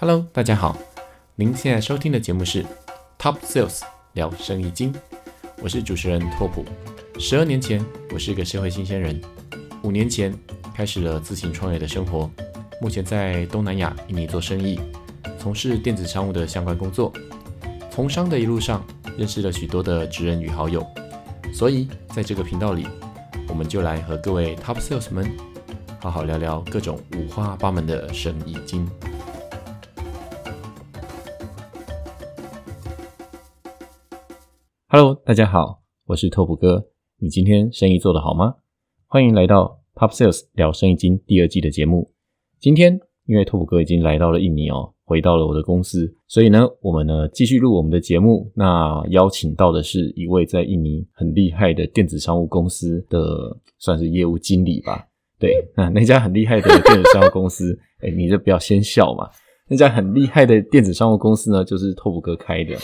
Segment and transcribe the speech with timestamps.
[0.00, 0.76] Hello，大家好，
[1.36, 2.66] 您现在收听的节目是
[3.16, 3.80] Top Sales
[4.14, 4.92] 聊生意经，
[5.62, 6.64] 我是主持人拓普。
[7.18, 9.18] 十二年前，我是一个社会新鲜人，
[9.82, 10.34] 五年前
[10.74, 12.28] 开始了自行创业的生活，
[12.80, 14.80] 目前在东南亚印尼做生意，
[15.38, 17.12] 从事电子商务的相关工作。
[17.88, 18.84] 从商的一路上，
[19.16, 20.84] 认识了许多的职人与好友，
[21.52, 22.84] 所以在这个频道里，
[23.48, 25.30] 我们就来和各位 Top Sales 们
[26.00, 28.90] 好好聊聊各种五花八门的生意经。
[35.26, 36.86] 大家好，我是拓普哥。
[37.18, 38.56] 你今天生意做得好吗？
[39.06, 42.12] 欢迎来到 Top Sales 聊生意经第二季的节目。
[42.60, 48.52] 今天因为拓普哥已经来到了印尼哦，回到了我的公司，所以呢，我们呢继续录我们的节目。
[48.54, 55.08] 那邀请到的是一位在印尼很厉害的电子商务公司的，算是业务经理吧。
[55.38, 59.30] 对，那那家很厉害的电子商务公司，哎，你就不要先笑嘛。
[59.68, 62.76] 那家很厉害的电子商务公司呢， 就是拓普哥开的。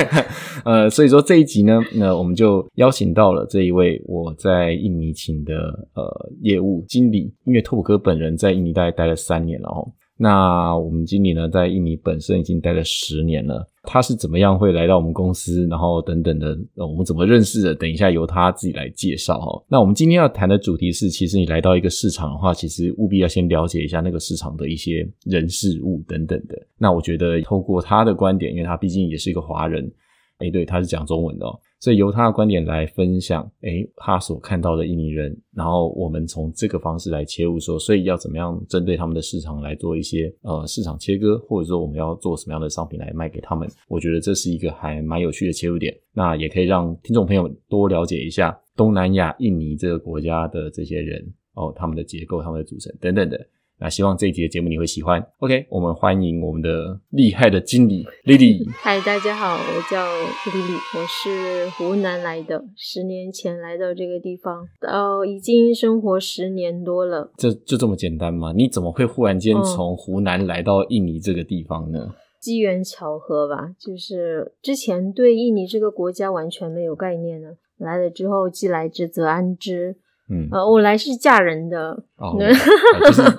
[0.64, 5.54] 呃，所以说这一集呢，那我们就邀请到了这一位我在印尼请的
[5.94, 9.90] 呃业务经理，因为拓普哥本人在印尼大概待了三年了哦。
[10.22, 13.66] 那我们经理呢，在印尼本身已经待了十年了。
[13.84, 17.74] 他是怎么样会来到我们公司，然后等等的，我们怎么认识的？
[17.74, 19.64] 等一下由他自己来介绍哈。
[19.66, 26.54] 那我们今天要谈的主题是，其实你来到一个市场的话，其实务必要先了解一下那个市场的一些人事物等等的。
[26.76, 29.90] 那我觉得透过他的观点，因为他毕竟也是一个华人。
[30.40, 43.68] 哎，对，他是讲中文的，哦，所以由他的观点来分享，哎，他所看到的印尼人，然后我们从这个方式来切入，说，所以要怎么样针对他们的市场来做一些呃市场切割，或者说我们要做什么样的商品来卖给他们？
[43.88, 51.22] 我觉得这是一个还蛮有趣的切入点，那也可以让听众朋友多了解一下东南亚印尼这个国家的这些人
[51.54, 53.38] 哦，他们的结构、他们的组成等等的。
[53.80, 55.26] 那希望这一集的节目你会喜欢。
[55.38, 58.70] OK，我们欢迎我们的厉害的经理 Lily。
[58.72, 60.04] 嗨，大家好，我叫
[60.50, 67.32] Lily，我是湖南来的，十年前来到这个地方，到，已经生活十年多了。
[67.38, 68.52] 这就这么简单吗？
[68.54, 72.14] 你怎么会忽然间从湖南来到印尼这个地方呢？
[72.38, 79.96] 机缘巧合吧，就是之前对印尼这个国家完全没有概念呢，来了之后既来之则安之。
[80.30, 82.38] 嗯，呃，我来是嫁人的，哦，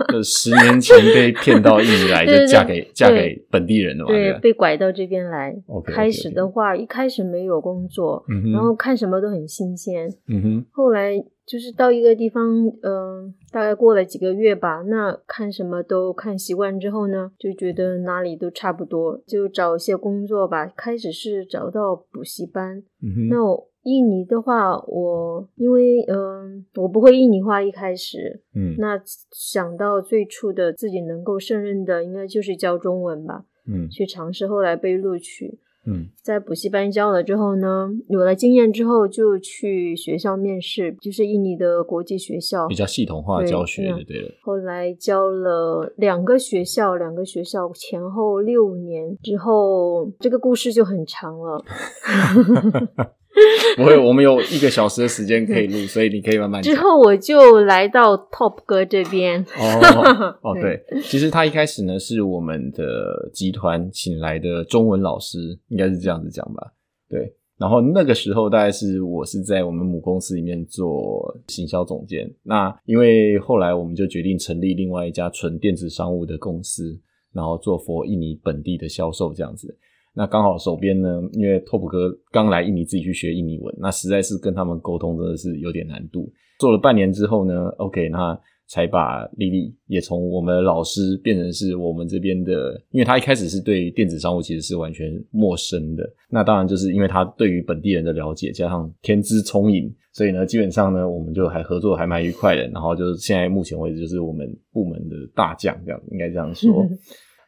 [0.10, 5.56] 就是十年前被骗到印尼来， 就嫁给嫁给本地人的嘛，对，被拐到这边来。
[5.86, 10.10] 开始的话，一开始没有工作，然后看什么都很新鲜。
[10.28, 12.44] 嗯哼，后来就是到一个地方，
[12.82, 20.68] 嗯，大概过了几个月吧，那看什么都看习惯之后呢，就觉得哪里都差不多，就找一些工作吧。
[20.76, 22.84] 开始是找到补习班，
[23.30, 23.71] 那我。
[23.84, 44.30] 印尼的话，我因为嗯，我不会印尼话，一开始，嗯，那想到最初的自己能够胜任的，应该就是教中文吧，嗯，去尝试，后来被录取，嗯，在补习班教了之后呢，有了经验之后，就去学校面试，就是印尼的国际学校，比较系统化教学的，对了。
[44.44, 51.66] 后来教了两个学校，两个学校前后六年之后，这个故事就很长了。
[53.78, 56.62] 不会，我们有一个小时的时间可以录，所以你可以慢慢。
[56.62, 59.42] 之后我就来到 Top 哥这边。
[59.58, 66.74] 哦 哦，对，其实他一开始呢是我们的集团请来的中文老师，应该是这样子讲吧？
[67.10, 67.34] 对。
[67.58, 72.28] 然后那个时候大概是我是在我们母公司里面做行销总监。
[72.42, 77.00] 那因为后来我们就决定成立另外一家纯电子商务的公司，
[77.32, 79.78] 然后做 for 印尼本地的销售这样子。
[80.14, 86.32] 那刚好手边呢，因为托普哥刚来印尼自己去学印尼文，那实在是跟他们沟通真的是有点难度。
[86.60, 96.08] 做了半年之后呢，OK，那才把丽丽也从我们的老师变成是我们这边的，因为他一开始是对电子商务其实是完全陌生的。
[96.30, 102.68] 那当然就是因为他对于本地人的了解，加上天资聪颖，所以呢，基本上呢，我们就还合作还蛮愉快的。
[102.68, 106.86] 然后就是现在目前为止就是我们部门的大将，这样应该这样说。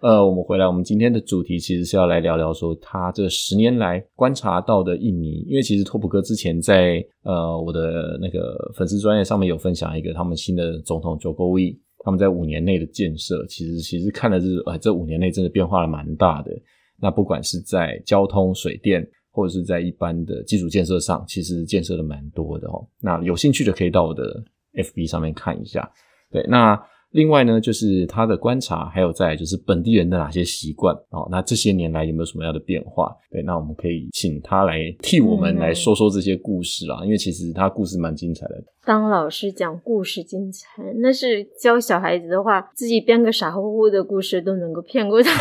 [0.03, 16.51] 呃，我们回来，我们今天的主题其实是要来聊聊说他这十年来观察到的印尼，因为其实托普哥之前在呃我的那个粉丝专业上面有分享一个他们新的总统 Jokowi，他们在五年内的建设，其实其实看的是，呃，这五年内真的变化了蛮大的。
[16.99, 22.85] 那不管是在交通、水电，或者是在一般的基础建设上，其实建设的蛮多的哦。
[22.99, 24.43] 那有兴趣的可以到我的
[24.73, 25.89] FB 上面看一下。
[26.29, 26.77] 对，那。
[27.13, 33.15] 另外呢，就是他的观察，还有在就是本地人的哪些习惯哦，那这些年来有没有什么样的变化？
[33.31, 38.63] 对，那我们可以请他来替我们来说说这些故事啦，因为其实他故事蛮精彩的。
[38.83, 45.29] 当老师讲故事精彩，那是教小孩子的话，自己编个傻乎乎的故事都能够骗过他。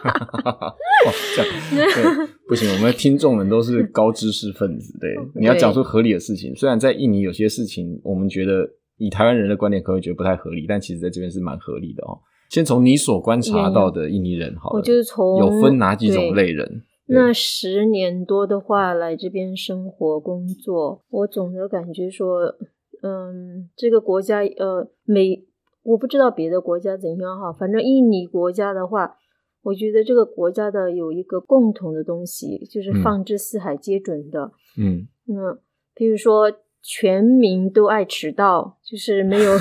[0.00, 6.54] 哇，这样对不行，我们的听众们都是高知识分子，对，你要讲出合理的事情。
[6.54, 8.70] 虽然在印尼有些事情，我们觉得。
[9.00, 12.20] 以台湾人的观点，可能觉得不太合理，但其实在这边是蛮合理的哦。
[12.50, 16.82] 先从你所观察到的印尼人，好，我就是从有分哪几种类人？
[17.06, 22.54] 那十年多的话，来这边生活工作，我总的感觉说，
[23.02, 25.42] 嗯，这个国家，呃，每
[25.82, 29.16] 我不知道别的国家怎样哈，反正印尼国家的话，
[29.62, 34.52] 我觉得这个国家的有一个共同的东西，就是放之四海皆准的。
[34.76, 35.58] 嗯，那
[35.94, 36.52] 比如说。
[36.82, 39.52] 全民都爱迟到，就是没有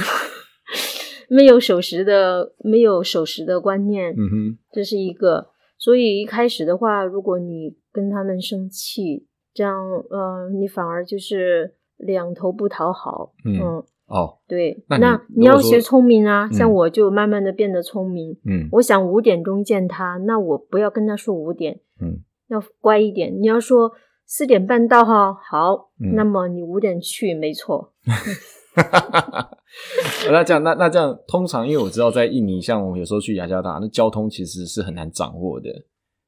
[1.30, 4.12] 没有守时的，没有守时的观念。
[4.12, 5.50] 嗯哼，这是一个。
[5.78, 9.76] 所以一开始的话，如果你跟他们生气，这样，
[10.10, 13.34] 呃，你反而就是两头不讨好。
[13.46, 16.50] 嗯，哦，对，那你要学聪明啊。
[16.52, 18.38] 像我就慢慢的变得聪明。
[18.46, 21.80] 嗯，我想五点钟见他，那我不要跟他说五点。
[22.02, 23.40] 嗯，要乖一点。
[23.40, 23.92] 你要说。
[24.32, 27.92] 四点半到哈，好，那么你五点去，没错。
[30.32, 35.68] 那这样，那那这样，通常因为我知道在印尼，像我有时候去雅加达，那交通其实是很难掌握的。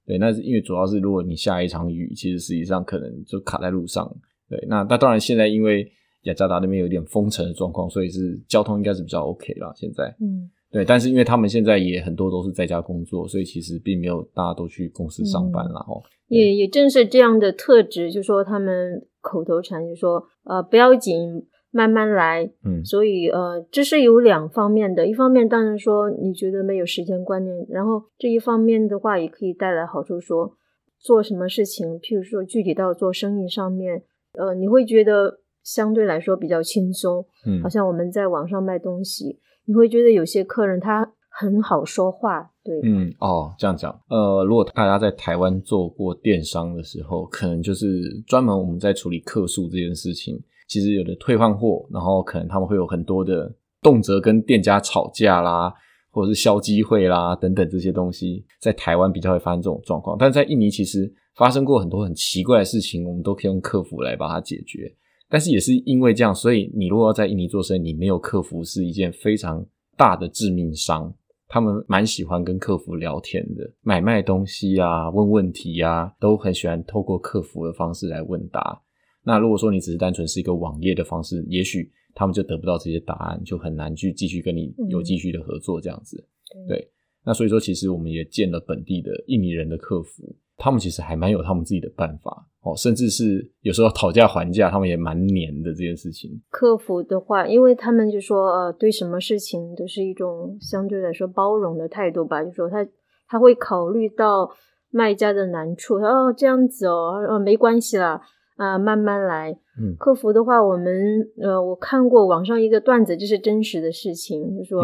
[0.08, 4.12] 对，那是因为主要是如果你下一场雨，其实实际上可能就卡在路上。
[4.50, 5.88] 对，那那当然现在因为
[6.24, 9.72] 雅加达那边有点封城的状况，所以是交通应该是比较 OK 了。
[9.76, 10.50] 现在，嗯。
[10.72, 16.02] 对，但是因为他们现在也很多都是在家工作，所以其实并没有大家都去公司上班了哦。
[16.32, 22.50] 也也正是这样的特质，就说他们口头禅就说呃不要紧，慢慢来。
[22.64, 30.56] 嗯，所以呃这是有两方面的，一方面当然说你觉得没有时间观念，然后这一方面的话也可以带来好处，说
[30.98, 34.02] 做什么事情，譬如说具体到做生意上面，
[34.40, 37.26] 呃你会觉得相对来说比较轻松。
[37.46, 39.40] 嗯，好像我们在网上卖东西。
[39.66, 50.38] 你会觉得有些客人他很好说话，对，嗯，哦，这样讲，呃，如果大家在台湾做过电商的时候，可能就是专门我们在处理客诉这件事情，
[50.68, 53.52] 其实有的退换货，然后可能他们会有很多的
[53.82, 55.74] 动辄跟店家吵架啦，
[56.12, 64.94] 或者是销机会啦等等这些东西，在台湾比较会发生这种状况，但在印尼其实发生过很多很奇怪的事情，我们都可以用客服来把它解决。
[65.30, 71.12] 但是也是因为这样，所以你如果要在印尼做生意，你没有客服是一件非常大的致命伤。
[71.54, 78.82] 他们蛮喜欢跟客服聊天的，买卖东西啊、问问题啊，都很喜欢透过客服的方式来问答。
[79.22, 86.26] 那如果说你只是单纯是一个网页的方式，也许他们就得不到这些答案，就很难去继续跟你有继续的合作这样子。
[86.70, 86.90] 对，
[87.26, 90.34] 那所以说，其实我们也见了本地的印尼人的客服。
[90.62, 96.30] 他们其实还蛮有他们自己的办法哦，甚至是有时候讨价还价，他们也蛮黏的这件事情。
[96.52, 102.86] 客服的话，因为他们就说呃，对什么事情都是一种相对来说包容的态度吧，就说他
[103.28, 104.48] 他会考虑到
[104.92, 108.22] 卖家的难处，哦这样子哦，呃没关系啦，
[108.58, 109.52] 啊慢慢来。
[109.82, 114.84] 嗯，客服的话，我们呃我看过网上一个段子，就是真实的事情，就说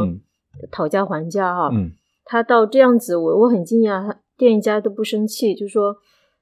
[0.72, 1.92] 讨价还价哈，嗯，
[2.26, 4.46] 他到这样子，我我很惊讶他。
[4.48, 5.98] 店家都不生气，就说，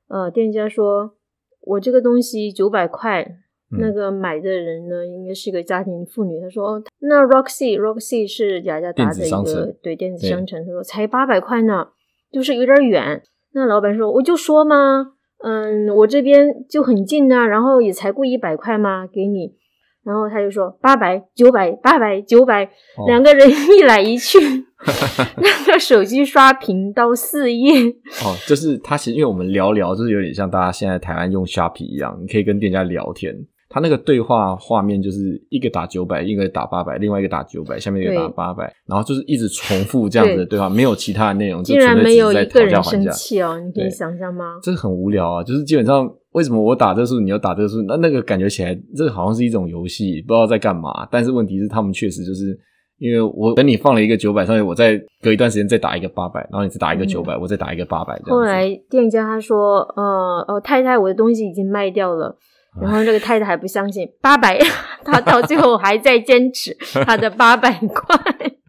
[0.09, 1.13] 呃，店家说，
[1.61, 3.37] 我这个东西九百块，
[3.79, 6.39] 那个买的人呢，应该是个家庭妇女。
[6.39, 11.87] 他说，那 Roxy，Roxy 是雅加达的一个对电子商城，他说才八百块呢，
[12.31, 13.23] 就是有点远。
[13.53, 19.55] 那老板说，我就说嘛，嗯，我这边就很近啊，然后也才贵一百块嘛，给你。
[20.03, 22.69] 然后他就说八百九百八百九百，
[23.07, 24.37] 两个人 一来一去，
[25.37, 27.85] 那个手机刷屏到四页。
[28.23, 33.35] 哦，就是他其实因为我们聊聊，就是有点像大家现在台湾用虾皮一样，你可以跟店家聊天。
[33.67, 44.59] 他那个对话画面就是一个打九百，一个打八百，另外一个打九百，下面一个打八百，然后就是一直重复这样子的对话，没有其他的内容，竟然没有一个人生气哦，你可以想象吗？
[44.61, 46.09] 这很无聊啊，就是基本上。
[46.31, 47.81] 为什么我打这数，你要打这数？
[47.83, 51.07] 那那个感觉起来，这好像是一种游戏，不知道在干嘛。
[51.09, 52.59] 但是问题是，他们确实就是
[52.97, 58.19] 因为我等你放了一个九百上去，我再隔一段时间再打一个八百，然后你再打一个九百，我再打一个八百。
[58.25, 62.37] 后来店家他说：“呃哦，太太，我的东西已经卖掉了。”
[62.81, 64.59] 然后这个太太还不相信八百，
[65.03, 66.75] 他到最后还在坚持
[67.05, 68.17] 他的八百块。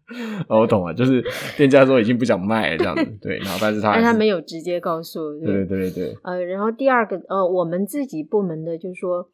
[0.48, 1.22] 哦，我懂了，就是
[1.56, 9.28] 店家说已经不想卖了这样子，对，然后但是他但他没有直接告诉，对对对对，呃，然后第二个呃，我们自己部门的，就是说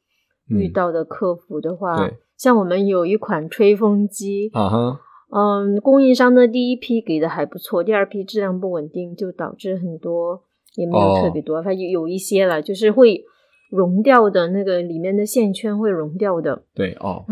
[0.49, 2.11] 遇到的客服的话，
[2.43, 10.43] 像我们有一款吹风机，啊哈，嗯，供应商的第一批给的还不错，第二批质量不稳定，就导致很多
[10.75, 13.23] 也没有特别多，它有有一些了，就是会。
[13.73, 16.63] 融掉的那个里面的线圈会融掉的。
[16.75, 17.25] 对哦，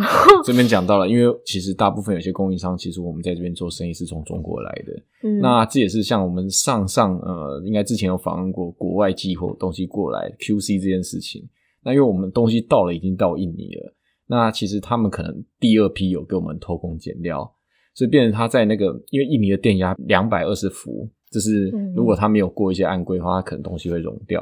[0.43, 5.29] 这边讲到了，因为其实大部分有些供应商，其实我们在这边做生意是从中国来的。
[5.29, 11.47] 嗯，那这也是像我们上上呃，应该之前有访问过国外寄货东西过来 QC 这件事情。
[11.85, 13.93] 那因为我们东西到了，已经到印尼了，
[14.31, 17.53] 那其实他们可能第二批有给我们偷工减料，
[17.95, 24.41] 所以变成他在那个，因为印尼的电压两百二十伏，就是如果他没有过一些暗规的话，他可能东西会融掉。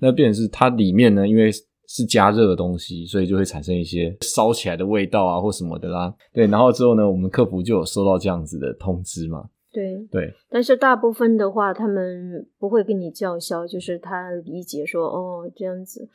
[0.00, 1.50] 那变成是它里面呢，因为
[1.88, 6.14] 是加热的东西，所以就会产生一些烧起来的味道啊，或什么的啦。
[6.32, 9.50] 对，然后之后呢，我们客服就有收到这样子的通知嘛。
[9.70, 16.08] 对对，但是大部分的话，他们不会跟你叫嚣，就是他理解说哦这样子，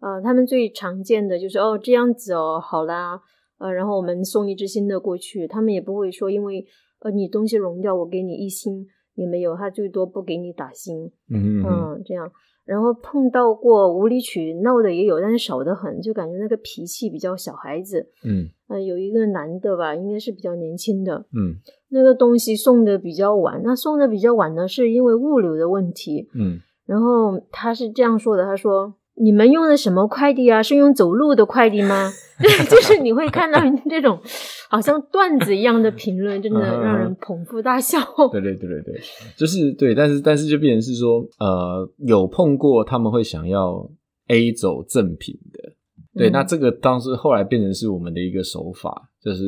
[0.00, 3.20] 呃，他们最常见的就是哦这样子哦好啦，
[3.58, 6.64] 呃，然后我们送一只新的过去，他们也不会说因为
[7.00, 12.30] 呃你东西融掉，我给你一星也没有，他最多不给你打星，嗯嗯这样。
[12.64, 18.08] 然后碰到过无理取闹的也有，但是少得很，就感觉那个脾气比较小孩子。
[18.24, 21.26] 嗯，呃，有一个男的吧，应该是比较年轻的。
[21.34, 21.56] 嗯，
[21.88, 26.28] 那个东西送的比较晚，那送的比较晚呢，是因为物流的问题。
[26.32, 28.94] 嗯，然后他是这样说的，他说。
[29.20, 30.62] 你们用的什么快递啊？
[30.62, 32.12] 是用走路的快递吗？
[32.70, 34.18] 就是你会看到这种
[34.70, 37.98] 好像段子一样的评论，真的让人捧腹大笑。
[38.32, 39.00] 对对对对对，
[39.36, 43.90] 就是对，但是但是就变成是说，呃，有碰过他们会想要
[44.28, 45.74] A 走正品的。
[46.12, 49.44] 对，那这个当时后来变成是我们的一个手法，就是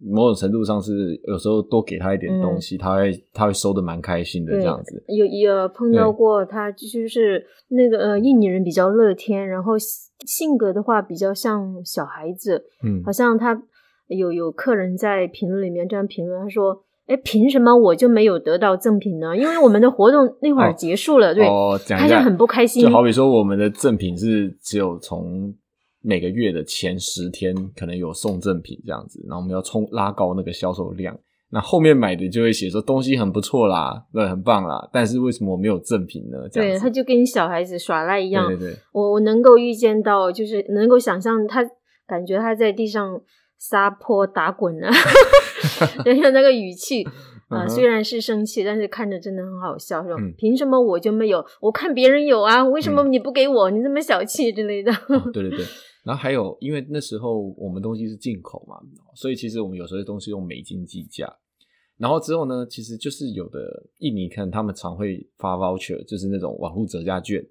[0.00, 5.02] 某种程度上是有时候多给他一点东西，他会他会收的蛮开心的这样子。
[5.08, 9.72] 有有碰到过他就是那个呃印尼人比较乐天，然后
[10.24, 13.60] 性格的话比较像小孩子，嗯，好像他
[14.06, 19.34] 有有客人在评论里面这样评论，他说：“哎，凭什么我就没有得到赠品呢？
[19.36, 21.44] 因为我们的活动那会儿结束了，对，
[21.88, 22.84] 他就很不开心。
[22.84, 25.52] 就好比说我们的赠品是只有从。”
[26.00, 31.18] 每个月的前十天可能有送赠品这样子，然后我们要冲拉高那个销售量，
[31.50, 36.48] 那后面买的就会写说东西很不错啦，对，很棒啦，但是为什么我没有赠品呢？
[36.52, 38.46] 对，他就跟小孩子耍赖一样。
[38.46, 41.64] 对对，我我能够预见到，就是能够想象他
[42.06, 43.20] 感觉他在地上
[43.58, 44.90] 撒泼打滚啊，
[46.04, 47.06] 等下那个语气
[47.48, 51.44] 啊，虽然是生气，但是看着真的很好笑，说凭什么我就没有？
[51.60, 53.70] 我看别人有啊，为什么你不给我？
[53.70, 54.92] 你这么小气之类的。
[55.32, 55.66] 对对对。
[56.04, 58.76] 然后还有，因为那时候我们东西是进口嘛，
[59.14, 61.26] 所以其实我们有时候东西用美金计价。
[61.96, 63.58] 然后之后呢，其实就是有的
[63.98, 67.44] 印尼看他们常会发 voucher，就是那种网络折价券，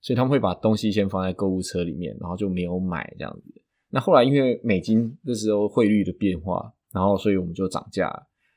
[0.00, 3.62] 所以他们会把东西先放在购物车里面，然后就没有买这样子。
[3.90, 8.10] 那后来因为美金那时候汇率的变化，然后所以我们就涨价。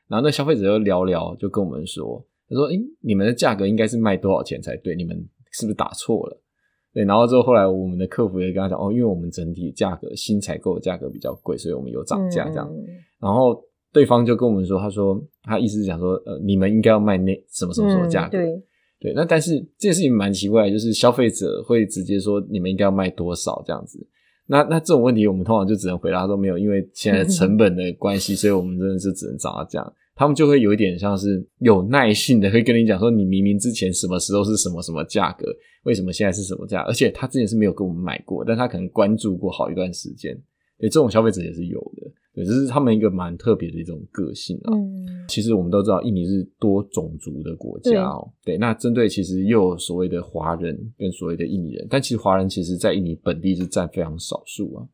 [0.07, 4.95] 然后那消费者就聊聊，就跟我们说，他说：“诶，你们的价格应该是卖多少钱才对？
[4.95, 5.17] 你们
[5.51, 6.41] 是不是打错了？”
[6.93, 12.67] 对，然后之后后来我们的客服也跟他讲哦，因为我们整体价格新采购的价格比较贵，所以我们有涨价这样。
[13.19, 13.61] 然后
[13.91, 18.37] 对方就跟我们说，他说他意思是讲说，呃，你们应该要卖那什么什么什么价格。
[18.37, 18.63] 对
[18.99, 23.99] 对，那但是这件事情蛮奇怪，就是消费者会直接说你们应该要卖多少这样子。
[24.47, 29.93] 那那这种问题，我们通常就只能回答说没有，因为现在成本的关系，所以我们真的是只能找到这样。
[30.15, 35.45] 他们就会有一点像是有耐性的，会跟你讲说，你明明之前什么时候是什么什么价格，
[35.83, 36.81] 为什么现在是什么价？
[36.81, 40.35] 而且他之前是没有跟我们买过，但他可能关注过好一段时间。
[40.79, 42.11] 对，这种消费者也是有的。
[42.33, 44.73] 对，这是他们一个蛮特别的一种个性啊。
[44.73, 48.31] 嗯，其实我们都知道，印尼是多种族的国家哦。
[48.45, 54.85] 对，那针对其实又有所谓的华人跟所谓的印尼人，但其实华人其实在印尼本地是占非常少数啊，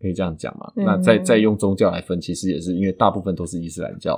[0.00, 0.72] 可以这样讲嘛？
[0.76, 4.16] 那再再用宗教来分，其实也是因为大部分都是伊斯兰教。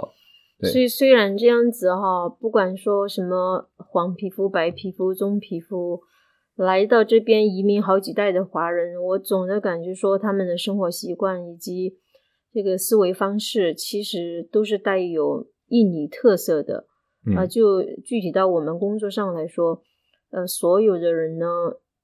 [0.60, 6.00] 所以虽然这样子哈，不管说什么黄皮肤、白皮肤、棕皮肤，
[6.58, 11.96] 来到这边移民好几代的华人，我总的感觉说他们的生活习惯以及
[12.52, 16.86] 这个思维方式，其实都是带有印尼特色的
[17.36, 17.46] 啊。
[17.46, 19.80] 就具体到我们工作上来说，
[20.32, 21.46] 呃，所有的人呢，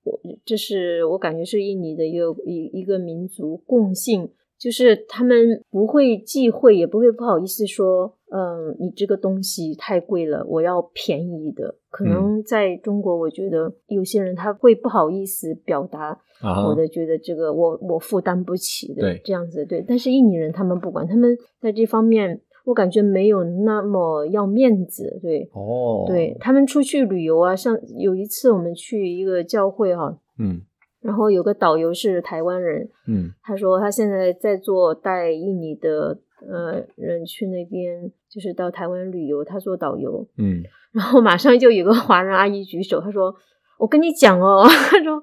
[0.04, 4.30] 我这是我感觉是印尼的一个一一个民族共性。
[4.56, 11.76] 就是他们不会忌讳，也不会不好意思说，嗯，你这个东西太贵了，我要便宜的。
[11.88, 19.64] 可能在中国，我觉得有些人他会不好意思表达，我的觉得这个我我负担不起的这样子。
[19.64, 25.20] 对，但是印尼人他们不管，他们在这方面，我感觉没有那么要面子。
[25.22, 30.62] 对，哦，对他们出去旅游啊，像有一次我们去一个教会哈，嗯。
[31.00, 40.62] 然后有个导游是台湾人，嗯，他说他现在在做带印尼的呃人去那边，就是到台湾旅游，他做导游，嗯，
[40.92, 43.34] 然后马上就有个华人阿姨举手，她说。
[43.76, 45.20] 我跟你讲哦，他说，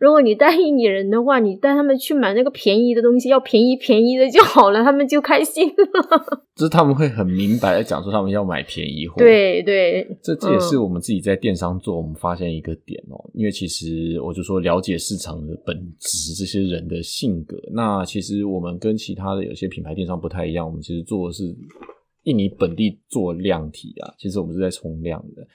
[0.00, 6.44] 如果你带印尼人的话，你带他们去买那个便宜的东西，要便宜便宜的就好了，他们就开心了。
[6.56, 9.14] 就是他们会很明白的讲说，他们要买便宜货。
[9.18, 17.56] 对对，这这也是我们自己在电商做，我们发现一个点哦，因为其实我就说了解市场的本质，这些人的性格。
[17.72, 21.44] 那其实我们跟其他的有些品牌电商不太一样，我们其实做的是
[22.24, 25.46] 印尼本地做量体啊，其实我们是在冲量的。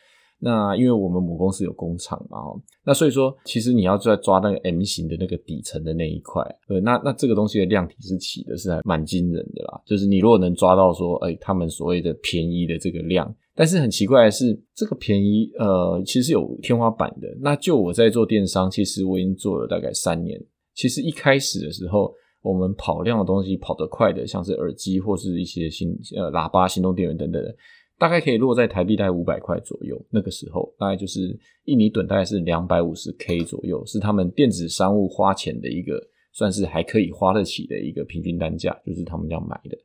[0.42, 9.82] 那因为我们母公司有工厂嘛，哦，那所以说其实你要在抓那个 M 型的那个底层的那一块，对，那那这个东西的量体是起的是还蛮惊人的啦。
[9.86, 17.28] 就是你如果能抓到说，哎，他们所谓的便宜的这个量，但是很奇怪的是，这个便宜呃其实有天花板的。
[17.42, 20.42] 那就我在做电商，其实我已经做了大概三年。
[20.74, 27.56] 其实一开始的时候，我们跑量的东西跑得快的，像是耳机或是一些新呃喇叭、行动电源等等的。
[27.98, 39.78] 大概可以落在台币大概五百块左右，那个时候大概就是印尼盾大概是两百五十 K 左右，是他们电子商务花钱的一个算是还可以花得起的一个平均单价，就是他们要买的。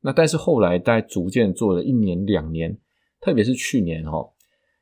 [0.00, 2.74] 那但是后来大概逐渐做了一年两年，
[3.20, 4.26] 特别是去年哈，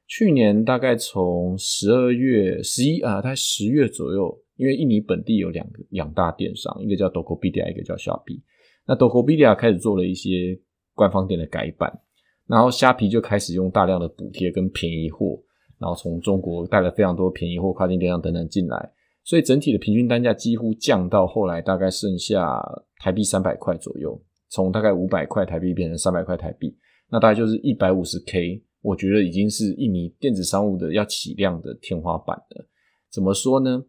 [0.06, 8.42] 去年大概从十二月十一啊，大概十月左右，因为印尼本地有两个两大电商，一个叫 Tokopedia，一个叫 Shopee。
[8.86, 10.60] 那 Tokopedia 开始做了一些
[10.94, 11.90] 官方店的改版。
[12.46, 15.40] 然后虾皮就开始用大量的补贴跟便宜货，
[15.78, 18.92] 然后从中国带了非常多便宜货、跨境电商等等进来，
[19.24, 22.60] 所以整体的平均单价几乎降到后来大概剩下
[22.98, 26.76] 台币三百块左右，从大概五百块台币变成三百块台币，
[27.08, 32.68] 那大概就是一百五十 K，我觉得已经是印尼电子商务的要起量的天花板了。
[33.12, 33.80] 怎么说呢？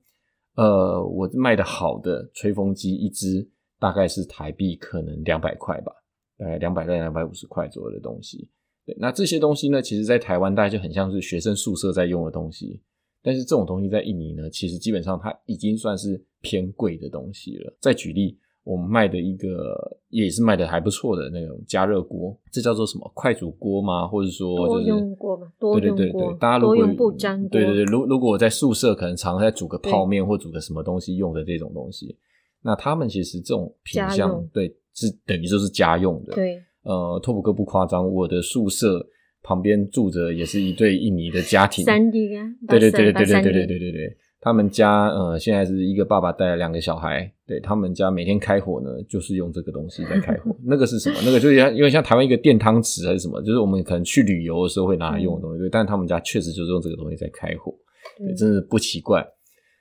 [0.55, 3.47] 呃，我卖的好的吹风机一支
[3.79, 5.93] 大概是台币可能两百块吧。
[6.37, 8.49] 大概两百到两百五十块左右的东西，
[8.83, 12.81] 对，那这些东西呢，其实在台湾大概就很像是学生宿舍在用的东西，
[13.21, 17.71] 但是这种东西在印尼呢，其实基本上它已经算是偏贵的东西了。
[17.79, 19.75] 再举例，我们卖的一个
[20.09, 24.07] 也是卖的还不错的那种加热锅，这叫做什么快煮锅吗？
[24.07, 25.47] 或者说多用锅吧？
[25.59, 32.15] 多用锅，大家如果不粘锅，对对对，如如果我在宿舍可能常在煮个泡面或煮个什么东西用的这种东西，
[32.61, 34.75] 那他们其实这种品相对。
[34.93, 39.01] 是等于就是家用的，对，呃，托普哥不夸张，我的宿舍
[39.41, 51.17] 旁边住着也是一对印尼的家庭，三 D 啊，对对对对对对对对对对对，他们家呃现在是一个爸爸带了两个小孩，对他们家每天开火呢就是用这个东西在开火， 那个是什么？
[51.23, 57.73] 那个就像因为像台湾一个电汤匙还是什么，就是我们可能去旅游的时候会拿来用的东西，对，但他们家确实就是用这个东西在开火，
[58.17, 59.25] 对，真是不奇怪，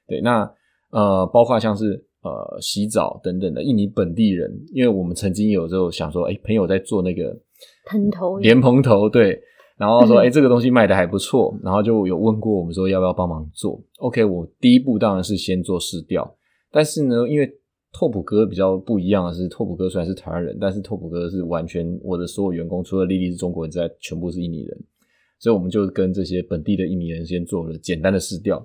[0.07, 0.49] 对，那
[0.91, 2.07] 呃包括像是。
[2.23, 7.35] 呃，洗澡等等的印尼本地人，因为我们曾经有时候想说，哎，朋友在做那个
[7.87, 9.41] 喷头莲蓬头，对，
[9.81, 13.83] 然后说，哎，这个东西卖的还不错，然后就有问过我们说要不要帮忙做。
[13.97, 16.37] OK，我第一步当然是先做试调，
[16.71, 17.51] 但是呢，因为
[17.91, 24.85] 拓普哥比较不一样的是，拓普哥虽然是台湾人，但是拓普哥是完全我的所有员工，除了丽丽是中国人之外，全部是印尼人，
[25.39, 28.63] 所以我们就跟这些本地的印尼人先做了简单的试调。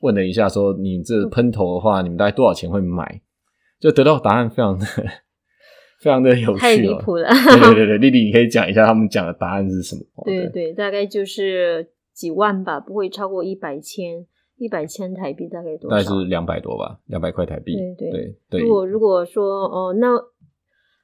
[0.00, 3.22] 问了一下，说你这喷头的话，你们大概多少钱会买？
[3.78, 4.84] 就得到答案，非常的
[5.98, 7.28] 非常的有趣，太离谱了。
[7.28, 10.24] 对对对，丽丽，你可以讲一下他们讲的答案是什么？
[10.24, 14.24] 对对，大概就是几万吧，不会超过一百千，
[14.56, 15.96] 一百千台币大概多少？
[15.96, 17.76] 大概是两百多吧，两百块台币。
[17.76, 18.60] 对对对。
[18.60, 20.14] 如果如果说哦，那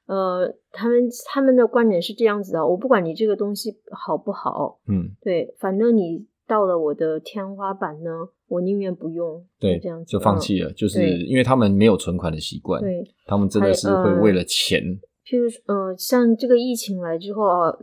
[0.07, 6.27] 呃，他们他们的观点是这样子的，我不管你这个东西好不好，嗯，对，反正你。
[6.47, 8.11] 到了我的天花板呢，
[8.47, 14.81] 我宁愿不用，对，这样子就放弃了，就是因为他们没有存款的习惯，对，他们真的是会为了钱。
[15.25, 17.75] 譬如呃，像这个疫情来之后啊，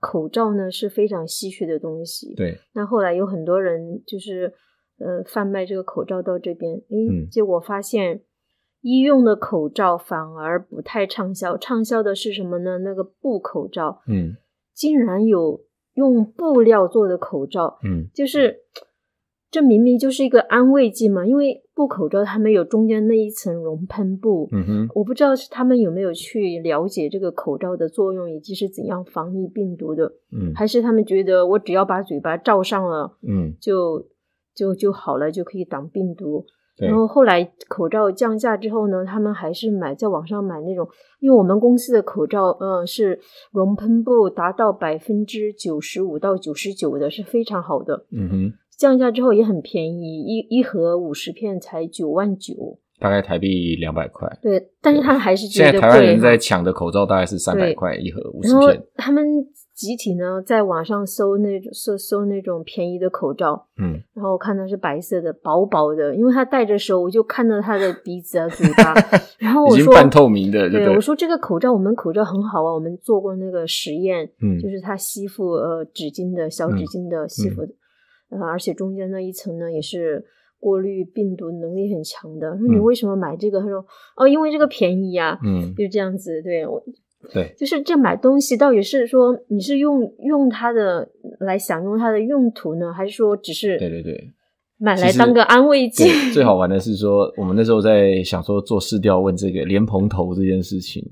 [0.00, 2.56] 口罩呢是非常稀缺的东西，对。
[2.72, 4.52] 那后来有很多人就是
[4.98, 8.22] 呃贩卖这个口罩到这边，诶，结果发现
[8.80, 12.78] 医用的口罩反而不太畅销，畅销的是什么呢？
[12.78, 14.36] 那个布口罩，嗯，
[14.74, 15.65] 竟然有。
[15.96, 18.60] 用布料做的口罩，嗯，就是
[19.50, 34.06] 这明明就是一个安慰剂嘛，因为布口罩它没有中间那一层熔喷布，嗯哼，我不知道是他们有没有去了解这个口罩的作用以及是怎样防疫病毒的，嗯，还是他们觉得我只要把嘴巴罩上了，嗯，就
[34.54, 36.44] 就就好了，就可以挡病毒。
[36.78, 40.86] 然后后来口罩降价之后呢，他们还是买在网上买那种，
[41.20, 43.18] 因为我们公司的口罩，嗯，是
[43.52, 48.04] 熔喷布达到百分之九十五到九十九的，是非常好的。
[48.12, 54.28] 嗯哼，降价之后也很便宜，一一盒五十片才九万九大概台币两百块。
[54.42, 58.82] 对，但是他还是现在台湾人在抢的口罩大概是三百块一盒五十片。
[58.96, 59.24] 他们。
[59.76, 68.94] 集体呢，在网上搜那种搜搜那种便宜的口罩，嗯，然后我看到是白色的，薄薄的，因为他戴着时候，我就看到他的鼻子啊、嘴巴，
[69.38, 77.60] 然后我说半透明的，对，我说这个口罩，我们口罩很好啊，我们做过那个实验，嗯，就是它吸附呃纸巾的小纸巾的吸附，
[78.30, 80.24] 呃，而且中间那一层呢也是
[80.58, 82.56] 过滤病毒能力很强的。
[82.56, 83.60] 说你为什么买这个？
[83.60, 83.84] 他说
[84.16, 86.82] 哦，因为这个便宜呀，嗯，就这样子，对我。
[87.32, 91.08] 对，就是这买东西到底是说你是用用它的
[91.40, 94.32] 来享用它的用途呢，还是说只是对对对
[94.78, 96.04] 买来当个安慰剂？
[96.34, 101.02] 最好玩的是说，我们那时候在想说做试调问这个莲蓬头这件事情，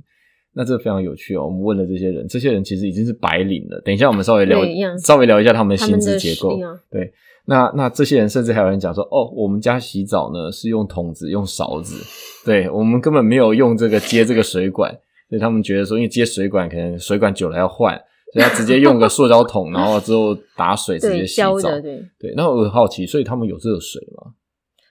[0.53, 1.47] 那这非常有趣哦。
[1.47, 3.81] 我们问了这些人，这些人其实已经是白领了。
[3.81, 4.61] 等一下我们稍微聊
[4.99, 6.59] 稍微聊一下他们的薪资结构。
[6.91, 7.11] 对，
[7.47, 11.97] 那那这些人甚至还有人讲说，哦，我们家洗澡呢是用桶子用勺子，
[12.45, 14.95] 对我们根本没有用这个接这个水管。
[15.29, 17.95] 所以他们觉得说，因为接水管可能水管久了要换，
[18.33, 21.61] 所以他直接用个塑胶桶，然后之后打水直接洗澡。
[21.81, 22.35] 对对。
[22.37, 24.33] 那我很好奇，所以他们有热水吗？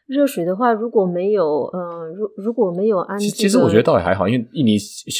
[0.05, 4.77] 热水的话，如果没有，呃，如如果没有安，其实我觉得倒也还好，因为印尼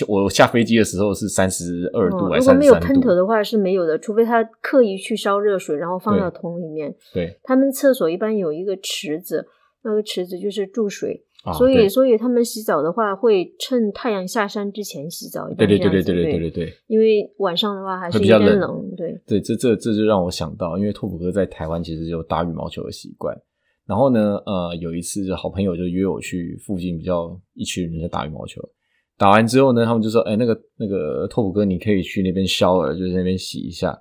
[0.10, 6.94] 我下飞机的时候是三十二度还是如果没有喷头的话是没有的，除非他刻意去烧热水，然后放到桶里面。
[7.14, 7.40] 对。
[7.44, 9.48] 他们厕所一般有一个池子，
[9.84, 11.26] 那个池子就是注水。
[11.52, 15.46] 所以，所以他们洗澡的话，会趁太阳下山之前洗澡。
[15.58, 16.74] 对对对对对对对对对。
[16.88, 19.22] 因为晚上的话还是有点冷，对。
[19.28, 23.36] 对，这这这就让我想到，因为拓普哥在台湾其实有打羽毛球的习惯。
[23.86, 28.62] 然后呢，呃，有一次好朋友就约我去附近比较一群人在打羽毛球。
[29.18, 33.94] 打完之后呢，他们就说：“哎，那个那个拓普哥，你可以去那边消耳，就是那边洗一下。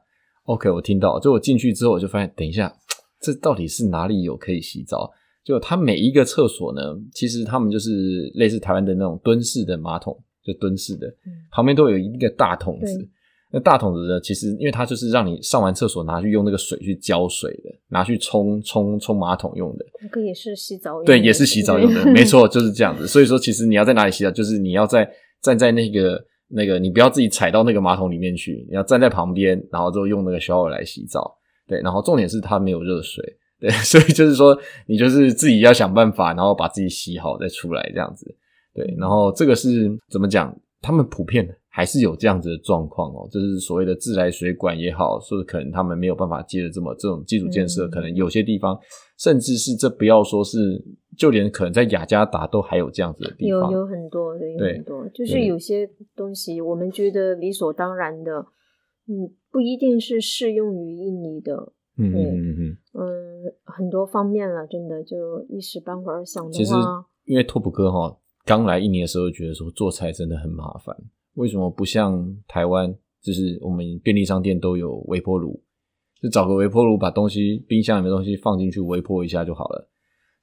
[0.44, 1.18] ”OK，我听到。
[1.18, 2.72] 就我进去之后，我就发现，等一下，
[3.20, 5.10] 这到底是哪里有可以洗澡？
[5.44, 6.80] 就它每一个厕所呢，
[7.12, 11.06] 其实他们就是类似台湾的那种蹲式的马桶，就蹲式的，
[11.50, 13.08] 旁边都有一个大桶子。
[13.54, 19.84] 那大桶子呢，其实因为它就是让你上完厕所拿去用那个水去浇水的，拿去冲冲冲马桶用的。
[20.00, 21.04] 那个也是洗澡用。
[21.04, 23.06] 对，也是洗澡用的，没错，就是这样子。
[23.06, 25.06] 所以说，其实你要在哪里洗澡，就是你要在
[25.42, 31.36] 站在那个那个，你不要自己踩到那个马桶里面去，你要站在旁边，然后之后用那个小耳来洗澡。
[31.68, 33.22] 对，然后重点是它没有热水。
[33.62, 38.26] 对， 所以就是说，你就是自己要想办法，然后把自己洗好再出来这样子。
[38.74, 40.52] 对，然后这个是怎么讲？
[40.84, 48.76] 他们普遍还是有这样子的状况哦，就是所谓的自来水管也好，说可能他们没有办法接的这么这种基础建设，可能有些地方，
[49.16, 50.84] 甚至是这不要说是，
[51.16, 58.44] 就连可能在雅加达都还有这样子的地方，有有很多，有很多，就是有些东西我们觉得理所当然的，
[59.06, 61.72] 嗯，不一定是适用于印尼的。
[61.98, 63.06] 嗯嗯嗯嗯，
[63.64, 66.74] 很多方面了，真的就一时半会儿想的话，其实
[67.24, 70.96] 因为拓普哥哈刚来印尼的时候，觉得说做菜真的很麻烦。
[71.34, 75.62] 为什么不像台湾，就是我们便利商店都有微波炉，
[76.20, 79.88] 就找个微波炉，把东西冰箱里面东西放进去微波一下就好了。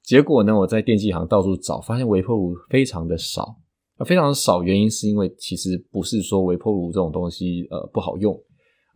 [0.02, 3.56] 结果呢，我在电器行到处找，发现微波炉非常的少，
[4.04, 4.62] 非常的少。
[4.62, 8.34] 原因是因为其实不是说微波炉这种东西呃不好用，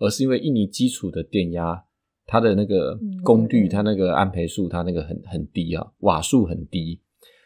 [0.00, 1.84] 而是因为印尼基础的电压。
[2.26, 7.00] 它的那个功率，它那个安培数，它那个很很低啊，瓦数很低。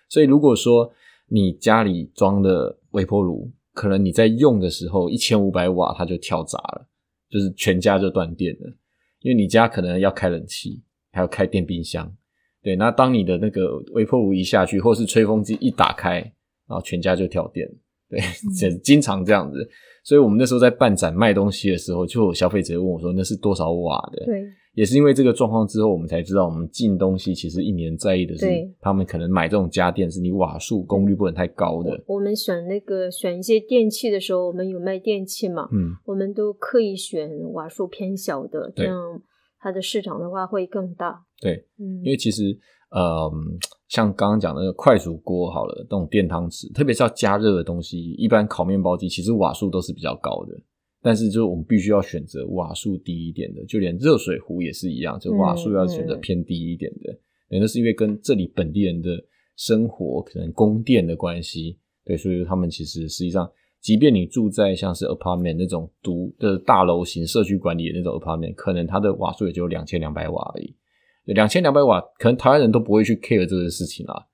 [0.09, 0.91] 所以如果说
[1.27, 6.89] 你家里装的微波炉，可能你在用的时候一千五百瓦它就跳闸了，
[7.29, 8.73] 就是全家就断电了。
[9.21, 12.17] 因为你家可能要开冷气，还要开电冰箱，
[12.63, 12.77] 对。
[12.77, 16.21] 那当你的那个微波炉一下去，或是吹风机一打开，
[16.69, 17.69] 然后全家就跳电，
[18.09, 18.21] 对，
[18.83, 19.69] 经常这样子。
[20.05, 24.45] 所以我们那时候在办展卖东西的时候，就有消费者问我说：“那是多少瓦的？”对。
[24.75, 28.47] 也是因为这个状况之后，我们才知道，我们进东西其实一年在意的是，
[28.81, 32.01] 他们可能买这种家电是你瓦数功率不能太高的。
[32.07, 35.69] 我们选那个选一些电器的时候，我们有卖电器嘛？
[35.73, 38.97] 嗯，我们都刻意选瓦数偏小的，这样
[39.59, 41.25] 它的市场的话会更大。
[41.41, 42.57] 对，嗯，因为其实
[42.93, 43.29] 呃，
[43.89, 50.55] 像刚刚讲的那个快煮锅好了，那种电汤匙，特别是要加热的东西，一般烤面包机其实瓦数都是比较高的。
[51.01, 57.17] 但是，就是我们必须要选择瓦数低一点的，就连热水壶也是一样，就瓦数要选择偏低一点的。
[57.49, 59.11] 那是因为跟这里本地人的
[59.57, 63.49] 生活可能供电的关系，对，所以他们其实实际上，
[63.81, 70.75] 即便你住在像是 apartment 那种独的大楼型社区管理的那种 apartment，可能它的瓦数也就两千两百瓦而已。
[71.35, 74.27] 两千两百瓦，可能台湾人都不会去 care 这个事情啦。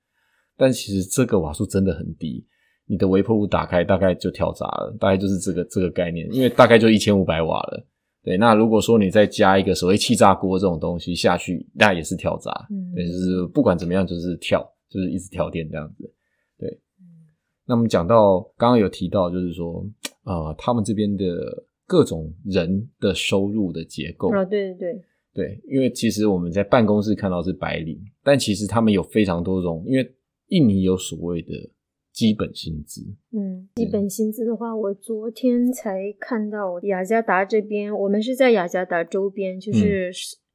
[0.57, 2.45] 但其实这个瓦数真的很低。
[2.87, 7.83] 你的微波炉打开大概就跳闸了，大概就是这个这个概念，因为大概就一千五百瓦了。
[8.23, 12.51] 对，那如果说你再加一个所谓气炸锅这种东西下去，那也是跳闸。
[12.69, 16.13] 嗯，就是不管怎么样，就是跳，就是一直跳电这样子。
[16.59, 16.79] 对
[17.65, 19.83] 那么讲到刚刚有提到，就是说，
[20.23, 21.25] 呃，他们这边的
[21.87, 25.03] 各种人的收入的结构啊，对对对
[25.35, 30.15] 对，因为其实我们在办公室看到是白领，但其实他们有非常多种，因为
[30.47, 31.51] 印尼有所谓的
[32.13, 33.01] 基本薪资。
[33.33, 40.09] 嗯，基本薪资的话，我昨天才看到雅加达这边，我们是在雅加达周边，就是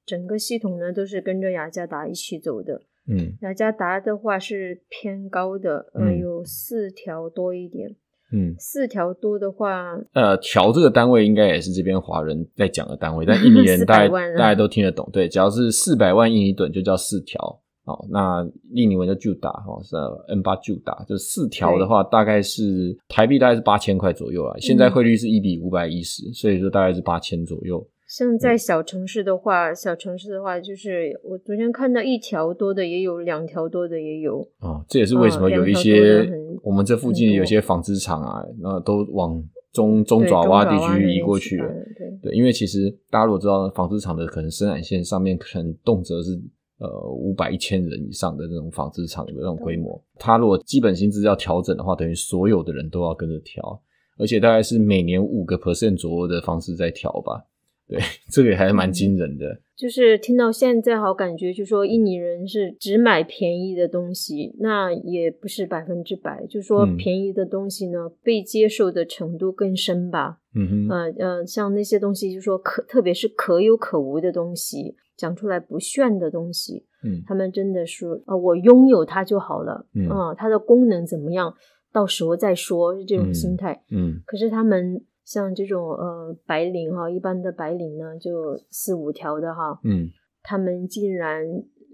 [0.06, 2.80] 整个系统呢都是跟着雅加达一起走的。
[3.06, 7.96] 嗯，雅加达的话是偏高的，嗯，有四条多一点。
[8.32, 15.08] 嗯，四条多的话，呃，条这个单位应该也是这边华人在讲的单位，但 印尼人大家大家都听得懂。
[15.12, 17.60] 对，只要是四百万印尼盾就叫四条。
[17.82, 19.96] 好，那印尼文叫 juta 哈，是
[20.28, 24.54] n 八 juta，就四条的话，大概是台币大概是八千块左右啊。
[24.58, 27.84] 现在汇率是一比五百一十，所以说大概是八千左右。
[28.10, 34.40] 像在小城市的话，小城市的话，就是我昨天看到一条多的也有，两条多的也有。
[34.58, 36.28] 啊，这也是为什么有一些
[36.64, 39.40] 我们这附近有些纺织厂啊，那都往
[39.72, 41.68] 中中爪哇地区移过去了。
[41.96, 46.32] 对对，因为其实大家如果知道纺织厂的可能生产线上面可能动辄是
[46.80, 53.80] 呃五百一千人以上的那种纺织厂的那种规模，它如果基本薪资要调整的话，等于所有的人都要跟着调，
[54.18, 57.46] 而且大概是每年五个 percent 左右的方式在调吧。
[57.90, 57.98] 对，
[58.30, 59.60] 这个还是蛮惊人的。
[59.76, 66.46] 就是听到现在，好感觉，就说印尼人是只买便宜的东西，那也不是百分之百。
[66.46, 70.38] 就说便宜的东西呢，被接受的程度更深吧。
[70.54, 79.86] 嗯哼，呃呃，像那些东西，就说可，特别是可有可无的东西，讲出来不炫的东西，嗯，他们真的是，呃，我拥有它就好了。
[79.94, 81.54] 嗯，它的功能怎么样，
[81.90, 83.82] 到时候再说，是这种心态。
[83.90, 85.02] 嗯，可是他们。
[85.30, 90.10] 像这种呃白领哈，一般的白领呢，就四五条的哈，嗯，
[90.42, 91.44] 他们竟然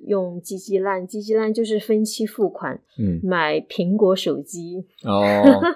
[0.07, 5.21] 用鸡鸡烂，鸡鸡烂就是分期付款，嗯，买苹果手机哦，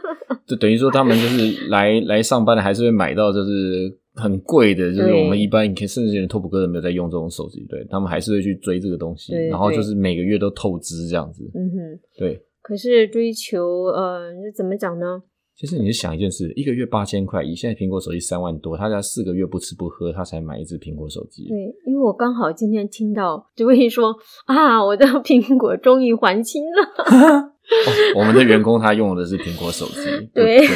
[0.49, 12.42] 就等于说他们就是来 来上班的，还是会买到就是很贵的，就是我们一般甚至连拓普哥都没有在用这种手机，对他们还是会去追这个东西，然后就是每个月都透支这样子，嗯哼，对。
[12.62, 15.23] 可是追求呃，怎么讲呢？
[15.61, 21.46] 其实你是想一件事，一个月八千块，以现在苹果手机三万多，他家四个月不吃不喝，他才买一只苹果手机。
[21.49, 24.16] 对，因为我刚好今天听到这位说
[24.49, 27.53] 啊，我的 苹果终于还清了。
[28.16, 30.66] 我们的员工他用的是苹果手机，对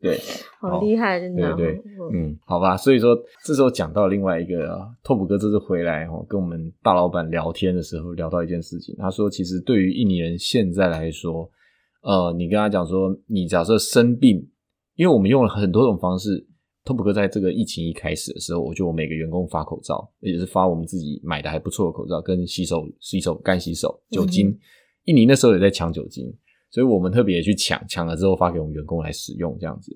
[0.00, 0.16] 对，
[0.60, 1.52] 好厉害，真的。
[1.56, 1.82] 对对，
[2.14, 2.76] 嗯，好吧。
[2.76, 11.50] 所以说，这时候讲到另外一个拓普哥这次回来哦，跟我们大老板聊天的时候，聊到一件事情，他说，其实对于印尼人现在来说。
[12.00, 14.48] 呃，你跟他讲说，你假设生病，
[14.94, 16.46] 因为我们用了很多种方式。
[16.84, 24.58] 托普哥在这个疫情一开始的时候，我就每个员工发口罩，也是发我们自己买的还不错的口罩，跟洗手、洗手、干洗手、酒精。
[25.04, 26.34] 印尼那时候也在抢酒精，
[26.70, 29.94] 所以我们特别去抢，抢了之后发给我们员工来使用这样子。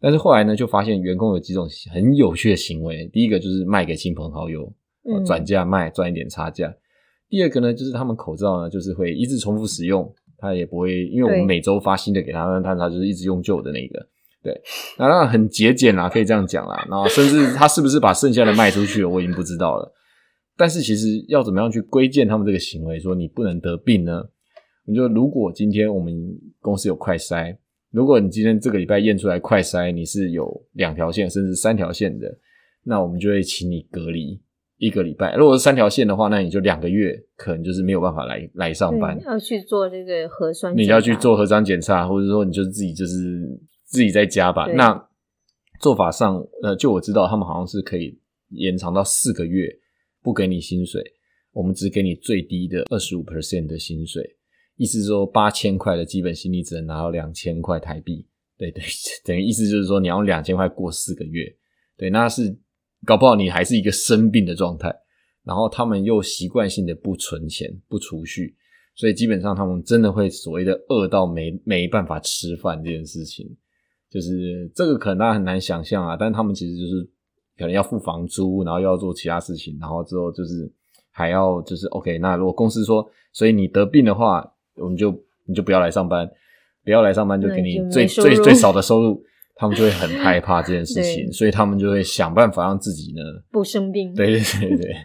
[0.00, 3.06] 但是后来呢，就发现员工有几种很有趣的行为。
[3.12, 4.72] 第一个就是卖给亲朋好友，
[5.26, 6.74] 转价卖赚一点差价。
[7.28, 10.10] 第二个呢，就是他们口罩呢，就是会一直重复使用。
[10.42, 14.04] 他也不会，因为我们每周发新的给他，但他就是一直用旧的那个，
[14.42, 14.60] 对，
[14.98, 16.84] 那当然很节俭啦，可以这样讲啦。
[16.90, 19.94] 然后甚至他是不是把剩下的卖出去了，我已经不知道了。
[20.56, 24.24] 但是其实要怎么样去规建他们这个行为，说你不能得病呢？
[24.84, 26.12] 你就如果今天我们
[26.60, 27.56] 公司有快筛，
[27.92, 32.26] 如果你今天这个礼拜验出来快筛你是有两条线甚至三条线的，
[32.82, 34.40] 那我们就会请你隔离。
[34.82, 39.16] 一个礼拜，如果是三条线的话，那你就两个月，可能就是没有办法来来上班。
[39.24, 43.14] 要去做这个核酸，你要去做核酸检查，或者说你就自己就是
[43.84, 44.66] 自己在家吧。
[44.72, 45.08] 那
[45.78, 48.18] 做法上，呃，就我知道他们好像是可以
[48.48, 49.68] 延长到四个月，
[50.20, 51.00] 不给你薪水，
[51.52, 54.36] 我们只给你最低的二十五 percent 的薪水，
[54.76, 58.26] 意思是说八千块的基本薪，你只能拿到两千块台币。
[58.58, 58.82] 对对，
[59.24, 61.46] 等于意思就是说你要用两千块过四个月。
[61.96, 62.58] 对，那是。
[63.04, 64.94] 搞不好你还是一个生病的状态，
[65.44, 68.54] 然后他们又习惯性的不存钱、不储蓄，
[68.94, 73.48] 所以基本上他们真的会所谓的饿到没没办法吃饭这件事情，
[74.08, 76.16] 就是这个可能大家很难想象啊。
[76.16, 77.02] 但是他们其实就是
[77.58, 80.70] 可能要付房租，然后又要做其他事情，然后之后就是
[81.10, 82.18] 还要就是 OK。
[82.18, 85.10] 那如果公司说，所以你得病的话，我们就
[85.46, 86.30] 你就不要来上班，
[86.84, 89.24] 不要来上班就给你最最最少的收入。
[89.54, 94.14] 他们就会很害怕这件事情，所以他们就会想办法让自己呢不生病。
[94.14, 94.96] 对对对对，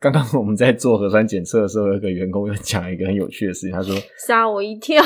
[0.00, 3.94] 刚刚我们在做核酸检测的时候，有个员工又讲一个很有趣的事情，他说
[4.26, 5.02] 吓我一跳。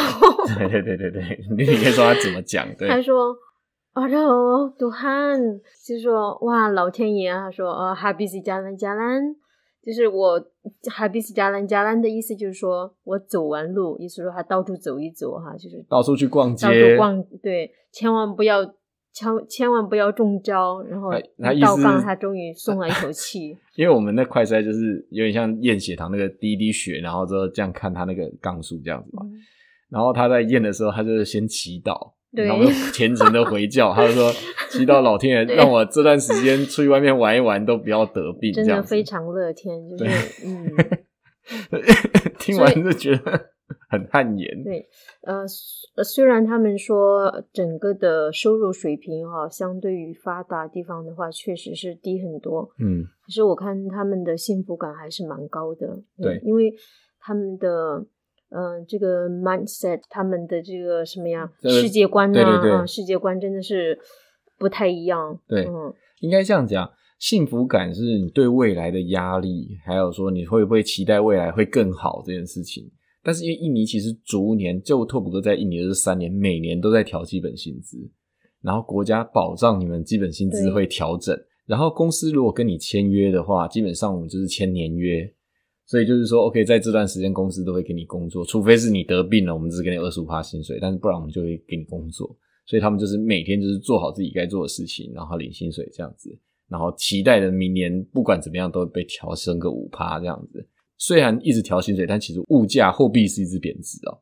[0.59, 2.67] 对对对对对，你可以说他怎么讲？
[2.77, 3.37] 对，他说
[3.93, 5.39] ：“啊，然后杜汉
[5.87, 9.23] 就说哇，老天爷，他说哦，哈比斯加兰加兰，
[9.85, 10.41] 就是我
[10.91, 18.65] 哈比斯加兰加兰的意思就是说我走完路，意思说他到处走一走哈，就是到处去逛街，到处逛，对，千万不要
[19.19, 21.11] 千千万不要中招，然后
[21.61, 23.57] 到杠他终于松了一口气。
[23.75, 29.23] 因为我们那快筛就是有点像验血糖那个滴滴血，然后之后这样看他那个杠数这样子嘛，
[29.91, 32.13] 然后他在验的时候，他就是先祈祷。
[32.31, 34.31] 然后虔诚的回教，他就说：
[34.69, 40.71] “祈祷老天爷让我这段时间出去外面玩一玩，都不要得病。”真的非常乐天，就是嗯，
[42.39, 43.47] 听完就觉得
[43.89, 44.63] 很汗颜。
[44.63, 44.87] 对，
[45.29, 45.47] 呃，
[46.05, 52.69] 虽然他们说整个的收入水平哈，相对于发达地方的话，确实是低很多。
[52.81, 56.03] 嗯，可是我看他们的幸福感还是蛮高的。
[56.21, 56.73] 对，因为
[57.21, 58.07] 他们的。
[58.51, 61.53] 嗯，这个 mindset，他们的这个什么呀？
[61.61, 62.41] 世界观呢？
[62.41, 63.99] 啊，世界观真的是
[64.59, 65.39] 不太一样。
[65.47, 72.91] 对，嗯，应该这样讲，幸福感是你对未来的压力，还有说你会不会期待未来会更好这件事情。
[73.29, 77.99] 但是因为印尼其实逐年，就拓普哥在印尼这三年，每年都在调基本薪资，
[78.63, 85.31] 然后国家保障你们基本薪资会调整，然后公司如果跟你签约的话，基本上我们就是签年约。
[85.85, 92.35] 所以就是说，OK，在这段时间公司都会给你工作，除非是你得病了，我们只给你二十五趴薪水，但是不然我们就会给你工作。
[92.65, 96.35] 所以他们就是每天就是做好自己该做的事情，然后领薪水这样子，
[96.67, 100.67] 然后期待的明年不管怎么样都会被调升个五趴这样子。
[100.99, 104.19] 虽然一直调薪水，但其实物价货币是一直贬值哦。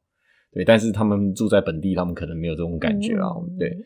[0.53, 3.29] 对，但是他们住在本地，他们可能没有这种感觉啊。
[3.59, 3.77] 对，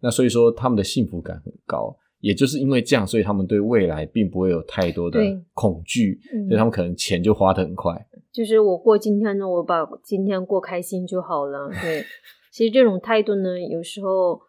[0.00, 1.96] 那所以说他们的幸福感很高。
[2.20, 5.20] 也就是因为这样，所以他们对未来并不会有太多的
[5.54, 7.94] 恐惧，所以他们可能钱就花的很快。
[8.32, 11.70] 就是我过今天呢，我把今天过开心就好了。
[11.80, 12.04] 对，
[12.50, 14.40] 其实这种态度呢，有时候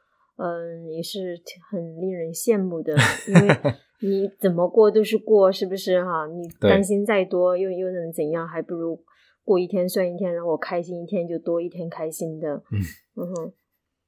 [0.41, 1.37] 嗯也是
[1.69, 2.95] 很令人羡慕的，
[3.27, 3.55] 因为
[4.01, 6.25] 你怎么过都是过，是不是哈？
[6.27, 8.47] 你担心再多又又能怎样？
[8.47, 9.03] 还不如
[9.43, 12.55] 过一天算一天，然后我开心一天就多一天开心的。
[12.71, 12.79] 嗯
[13.17, 13.53] 嗯哼。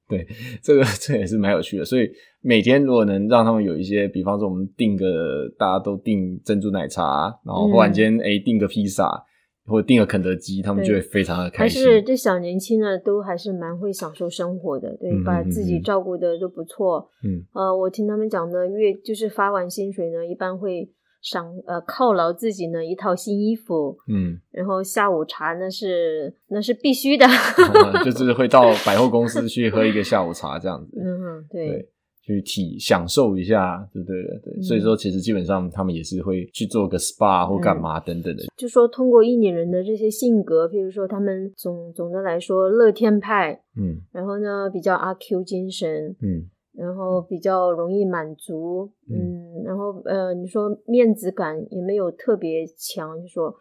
[0.09, 0.27] 对，
[0.61, 1.85] 这个这也是蛮有趣的。
[1.85, 9.23] 所以每天如果能让他们有一些，比方说我们订个大家都订珍珠奶茶，然后忽然间哎订个披萨，
[9.65, 11.83] 或者订个肯德基，他们就会非常的开心。
[11.83, 17.09] 还是这小年轻呢，都还是蛮会享受生活的，对，把自己照顾的都不错。
[17.23, 20.91] 嗯，呃，我听他们讲呢，月就是发完薪水呢，一般会。
[21.23, 27.27] 赏呃犒劳自己呢一套新衣服，嗯，然后下午茶那是那是必须的
[28.03, 31.87] 就是会到百货公司去喝一个下午茶这样子，嗯，对，
[32.31, 34.23] 去体享受一下，对对？
[34.23, 46.49] 对对，所以说其实基本上他们也是会去做个 SPA 或干嘛等等的，就说通过印尼人的这些性格，譬如说他们总总的来说乐天派，嗯，然后呢比较阿 Q 精神，嗯。
[46.73, 53.53] 然后比较容易满足，嗯，然后呃，你说面子感也没有特别强，就说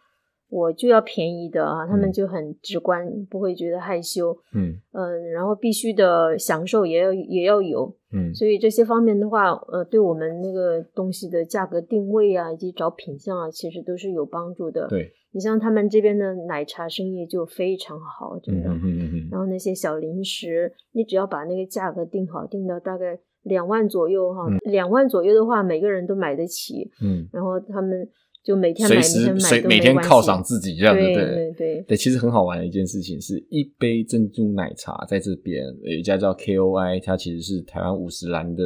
[0.51, 15.13] 我就要便宜的啊，他们就很直观，不会觉得害羞，嗯嗯，然后必须的享受也要也要有，嗯，所以这些方面的话，呃，对我们那个东西的价格定位啊，以及找品相啊，其实都是有帮助的，对。
[15.33, 18.69] 你像他们这边的奶茶生意就非常好，真的。
[18.69, 26.91] 嗯然后那些小零食，你只要把那个价格定好，定到大概两万左右哈，两万左右的话，每个人都买得起。
[27.01, 27.29] 嗯。
[27.33, 28.09] 然后他们
[28.51, 31.97] 就每天随时随每天犒赏自己这样子，对对对对。
[31.97, 38.65] 其实很好玩的一件事情是，一杯珍珠奶茶在这边有一家叫 KOI，它其实是台湾五十岚的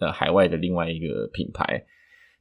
[0.00, 1.82] 呃海外的另外一个品牌。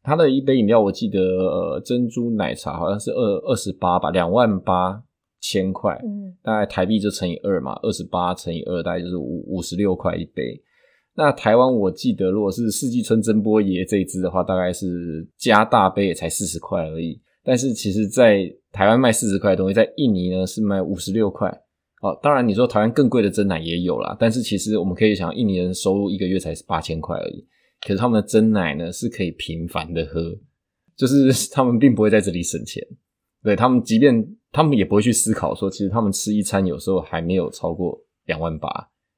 [0.04, 5.02] 它的一杯饮料，我记得呃珍珠奶茶好像是二二十八吧，两万八
[5.40, 10.62] 千块，嗯，大概台币就乘以二嘛，二十八乘以二大概就是五五十六块一杯。
[11.16, 17.22] 那台湾我记得，如果是四季春真波爷这一支的话，大概是加大杯也才四十块而已。
[17.44, 21.50] 但是其实，在台湾卖四十块的东西，在印尼呢是卖五十六块。
[22.02, 27.46] 哦，当然你说台湾更贵的真奶也有啦，但是其实我们可以想，印尼人收入一个月才是八千块而已。
[27.82, 30.36] 可是他们的真奶呢是可以频繁的喝，
[30.96, 32.82] 就是他们并不会在这里省钱。
[33.44, 38.70] 对他们，即便他们也不会去思考说，其实他们吃一餐有时候还没有超过两万八，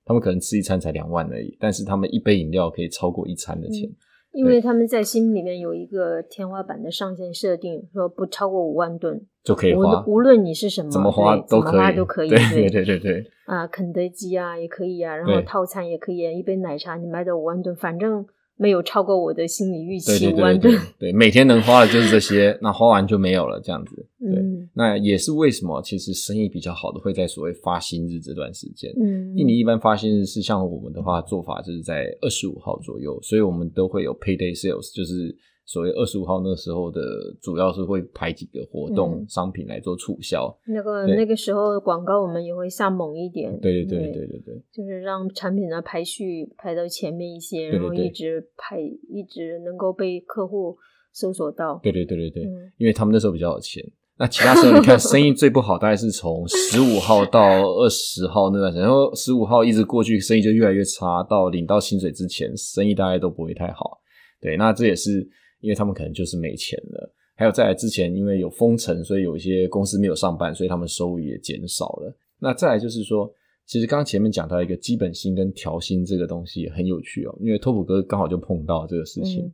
[0.06, 1.58] 他们可能吃一餐才两万而已。
[1.60, 3.90] 但是他们一杯饮料可以超过一餐的钱，
[4.32, 10.04] 因为他们在心里面有一个天花板的上限设定，说不超过五万吨就可以花。
[10.06, 12.30] 无论你是什么怎么花都可以，都可以。
[12.30, 13.32] 对对对对对。
[13.46, 18.26] 啊，肯德基啊也可以啊，然后套餐也可以啊，一杯奶茶你卖到五万吨，反正。
[18.56, 23.96] 没有超过我的心理预期，对对对对，每天能花的就是这些，那花完就没有了，这样子。
[24.20, 24.42] 对，
[24.74, 28.94] 那也是为什么其实生意比较好的会在所谓发薪日这段时间。
[29.02, 35.36] 嗯，印尼一般发薪日是像我们的话做法就是在二十五号左右，所以我们都会有 payday sales，就是
[35.74, 37.02] 所谓二十五号那时候的
[37.42, 40.56] 主要是会排几个活动商品来做促销。
[40.68, 43.52] 那个那个时候广告我们也会下猛一点。
[43.60, 50.78] 对对对对对对，就是让产品的排序排到前面一些，然后一直排一直能够被客户
[51.12, 51.80] 搜索到。
[51.82, 52.44] 对对对对对，
[52.78, 53.84] 因为他们那时候比较有钱。
[54.20, 64.00] 那其他时候你看 生意最不好，大概是从十五号到二十号那段时间，然后十五号一直过去，生意就越来越差，到领到薪水之前，生意大概都不会太好。
[64.40, 65.28] 对，那这也是
[65.64, 67.16] 因为他们可能就是没钱了。
[67.36, 72.16] 还有再来之前，因为有封城，所以有一些公司没有上班，所以他们收入也减少了。
[72.38, 73.34] 那再来就是说，
[73.66, 79.52] 其实刚刚前面讲到一个基本薪跟调薪这个东西也很有趣哦，因为托普哥刚好就碰到这个事情。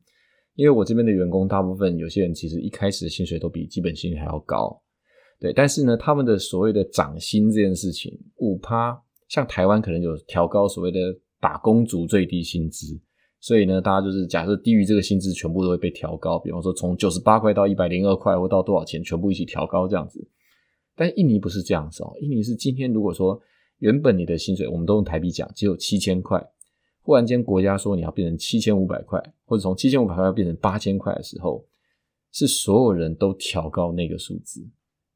[0.56, 4.78] 因为我这边的员工大部分有些人其实一开始的薪水都比基本薪还要高，
[5.40, 11.00] 对，但是呢，他们的所谓的涨薪这件事情五趴，像台湾可能有调高所谓的
[11.40, 13.00] 打工族最低薪资，
[13.40, 20.28] 所以呢，大家就是假设低于这个薪资全部都会被调高，比方说从九十八块到一百零二块或到多少钱，全部一起调高这样子。
[20.96, 23.40] 但印尼不是这样子哦，印尼是今天如果说
[23.78, 26.46] 原本你的薪水我们都用台币讲只有七千块。
[27.02, 31.66] 忽然间，国家说你要变成七千五百块，或者从七千五百块要变成八千块的时候，
[32.32, 34.64] 是所有人都调高那个数字。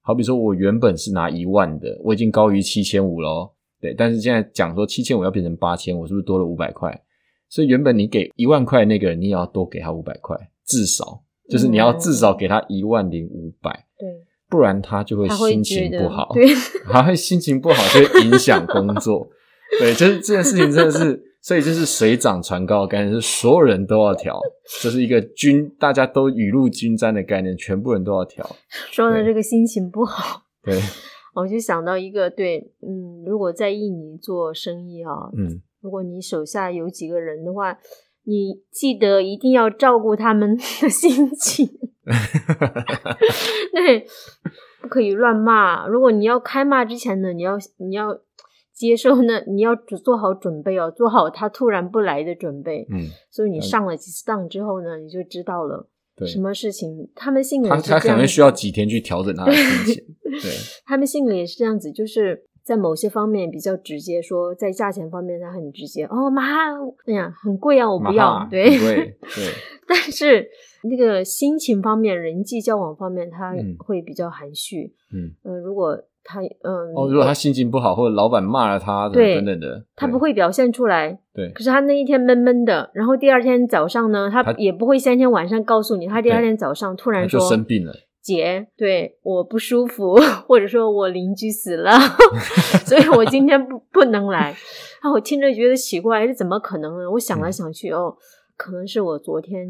[0.01, 3.93] 好比说，我原本是拿一万的，我已经高于七千五了，对。
[3.93, 6.99] 但是现在讲说七千五要变成八千，我是不是多了五百块？
[7.53, 10.35] 所以原本你给一万块那个人，你也要多给他五百块，
[10.65, 14.09] 至少就是你要至少给他一万零五百，对，
[14.49, 16.47] 不然他就会心情不好，对，
[16.89, 19.29] 他会心情不好，就会影响工作。
[19.79, 21.29] 对，就是这件事情真的是。
[21.43, 24.39] 所以就是水涨船高的概念，是所有人都要调，
[24.81, 28.49] 这是一个均大家都雨露均沾的概念，全部人都要调。
[28.89, 30.79] 说的这个心情不好，对，
[31.35, 37.77] 我就想到一个，对，嗯，如果在印尼做生意啊，嗯，如果你手下有几个人的话，
[38.23, 41.67] 你记得一定要照顾他们 的心情，
[43.73, 44.07] 对，
[44.81, 45.85] 不可以乱骂。
[45.85, 48.19] 如果你要开骂之前呢，你要你要。
[48.75, 52.87] 接受呢，你要做好准备哦，做好他突然不来的准备。
[52.91, 55.87] 嗯，所以你上了几次当之后呢，你就知道了，
[56.25, 60.03] 什么事情他们性格他他可能需要几天去调整他的心情。
[60.23, 60.51] 对，
[60.85, 66.05] 他们性格也是这样子，就是在某些方面比较直接，说在价钱方面他很直接。
[66.05, 66.43] 哦，妈，
[67.05, 68.47] 哎呀，很贵啊，我不要。
[68.49, 69.13] 对对，
[69.87, 70.47] 但是
[70.83, 74.93] 那个心情方面、人际交往方面，他会比较含蓄。
[75.13, 76.01] 嗯，呃，如果。
[76.25, 81.19] 他嗯哦，如果他心情不好，或者老板骂了他，对等等的，他不会表现出来。
[81.33, 87.93] 对，可是他那一天闷闷的，然后第二天早上呢，他也不会三天晚上告诉你，他第二天早上突然说生病了，
[88.23, 90.15] 姐，对我不舒服，
[90.47, 91.91] 或者说我邻居死了，
[92.87, 94.55] 所以我今天不不能来。
[95.01, 97.11] 啊，我听着觉得奇怪，这怎么可能呢？
[97.11, 98.15] 我想来想去，哦，
[98.55, 99.69] 可能是我昨天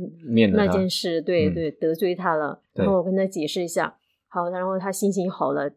[0.53, 2.61] 那件事，对对，得罪他了。
[2.73, 3.95] 然后我跟他解释一下，
[4.27, 5.71] 好，然后他心情好了。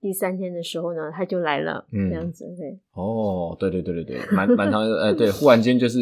[0.00, 2.76] 第三天的时候呢，他就来了，这样子对。
[2.94, 6.00] 哦，对对对对对，蛮蛮长，哎，对，忽然间就是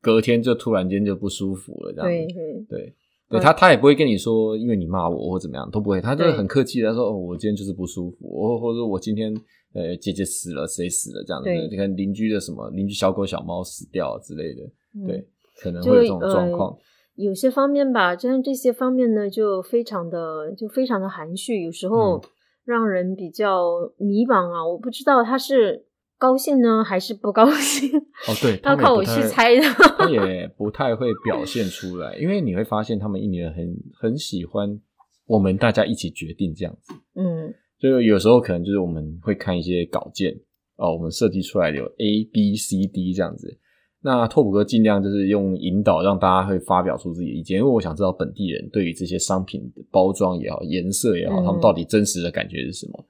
[0.00, 2.08] 隔天就突然间就不舒服了，这样。
[2.08, 2.94] 对对对，
[3.32, 9.34] 对他他也不会跟你说，因为你骂我或怎么样都不会，他就是很客气的说，哦，我今天就是不舒服，我或者我今天
[9.74, 14.62] 呃姐姐死了，谁死了这样子，你看邻居的什么邻居小狗小猫死掉之类的，
[15.06, 15.26] 对，
[15.60, 16.76] 可能会有这种状况。
[17.16, 22.22] 有些方面吧，像这些方面呢，就非常的就非常的含蓄，有时候。
[22.64, 24.64] 让人比较迷茫啊！
[24.64, 25.84] 我不知道他是
[26.22, 27.90] 高兴呢 还是不高兴。
[27.98, 29.62] 哦，对， 要靠我去猜的。
[29.98, 33.66] 他也不太会表现出来，因为你会发现他们印尼人很
[34.00, 34.78] 很喜欢
[35.26, 36.94] 我们大家一起决定这样子。
[37.16, 40.32] 嗯，就有时候可能就是我们会看一些稿件
[40.76, 43.58] 哦，我们设计出来有 A、B、C、D 这样子。
[44.04, 53.04] 那拓普哥尽量就是用引导，让大家会发表出自己的意见，因为我想知道本地人对于这些商品的包装也好、颜色也好，他们到底真实的感觉是什么。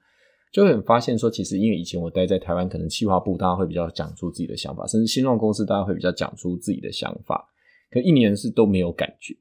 [0.53, 7.49] 就会发现说，其实因为以前我待在台湾，可能企划部大家会比较讲出自己的想法，甚至新创公司大家会比较讲出自己的想法。
[7.91, 9.35] 可一年是都没有感觉，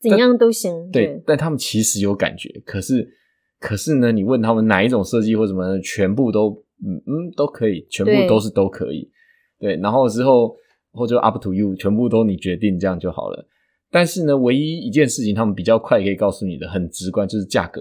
[0.00, 0.88] 怎样都行。
[0.92, 2.62] 对，但他们其实有感觉。
[2.64, 3.12] 可是，
[3.58, 9.10] 可是呢，你问他们哪一种设计或什么，全部都嗯嗯都可以，全部都是都可以。
[9.58, 10.54] 对，然后之后。
[10.94, 13.48] 或者 up to you，全部都你决定，这样就好了。
[13.90, 17.80] 但是呢，唯一一件事情，他们比较快可以告诉你的，很直观，就是价格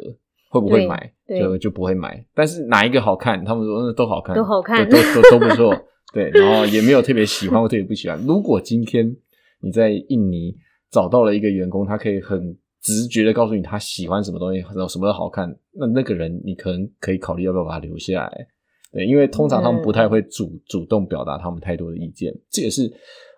[0.51, 2.23] 会不会买，就就不会买。
[2.35, 5.73] 但是哪一个好看，他们说都好看，都好看，都都都不错。
[6.13, 8.21] 对，然后也没有特别喜欢或特别不喜欢。
[8.27, 9.15] 如果今天
[9.61, 10.53] 你在印尼
[10.91, 18.47] 找到了一个员工，他可以很直觉的告诉你他喜欢什么东西，然后什么都好看，那那个人你可能可以考虑要不要把他留下来。
[18.91, 22.91] 对，因为通常他们不太会主主动表达他们太多的意见，这也是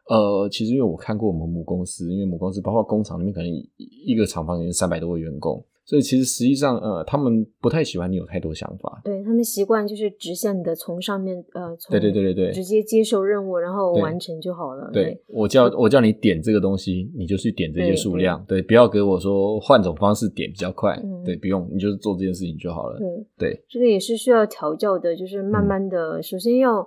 [0.10, 3.48] 呃，其实因为我看过我们母公司，因为母公司包括工厂里面可能
[3.78, 5.64] 一个厂房里面三百多个员工。
[5.86, 9.02] 所以其实实际上，呃，他们不太喜欢你有太多想法。
[9.04, 14.90] 对他们习惯就是直线的从上面，呃，对对对对对，直接接受任务，然后完成就好了。
[14.94, 18.44] 对我叫我叫你点这个东西，你就去点这些数量。
[18.48, 20.98] 对，不要给我说换种方式点比较快。
[21.26, 22.98] 对，不用，你就是做这件事情就好了。
[23.38, 26.78] 对，这个也是需要调教的，就是慢慢的，首先要，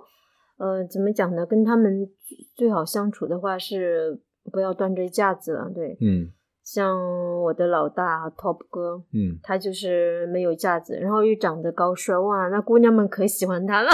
[0.57, 1.45] 呃，怎么讲呢？
[1.45, 2.09] 跟他们
[2.55, 4.19] 最好相处的话是
[4.51, 5.71] 不要端着架子了。
[5.73, 6.31] 对，嗯。
[6.67, 6.99] 像
[7.43, 13.89] 我的老大 Top 哥，嗯，他就是没有架子，然后又长得高帅，哇，那姑娘们可喜欢他了。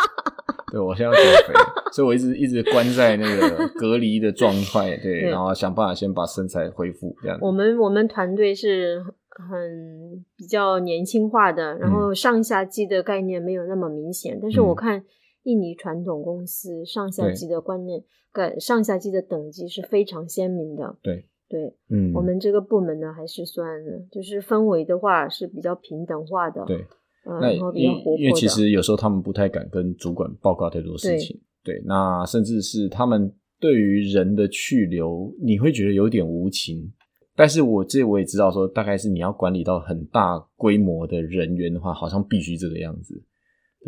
[0.72, 1.52] 对我现在减肥，
[1.92, 7.38] 所以我一直一直关在那个隔离的状态，对，然后想办法先把身材恢复这样。
[7.42, 15.04] 我们我们团队是很比较年轻化的，然后上下级的概念没有那么明显，但是我看
[15.42, 18.02] 印尼传统公司上下级的观念，
[18.32, 20.96] 跟上下级的等级是非常鲜明的。
[21.02, 21.26] 对。
[21.48, 23.66] 对，嗯，我们这个部门呢，还是算
[24.10, 26.76] 就是氛围的话是比较平等化的，对，
[27.24, 36.92] 嗯那因因为其实有时候他们不太敢跟主管报告太多事情，对，那甚至是他们对于人的去留，你会觉得有点无情。
[37.38, 43.22] 但是我这我也知道，说大概是你要管理到很大规模的人员的话，好像必须这个样子。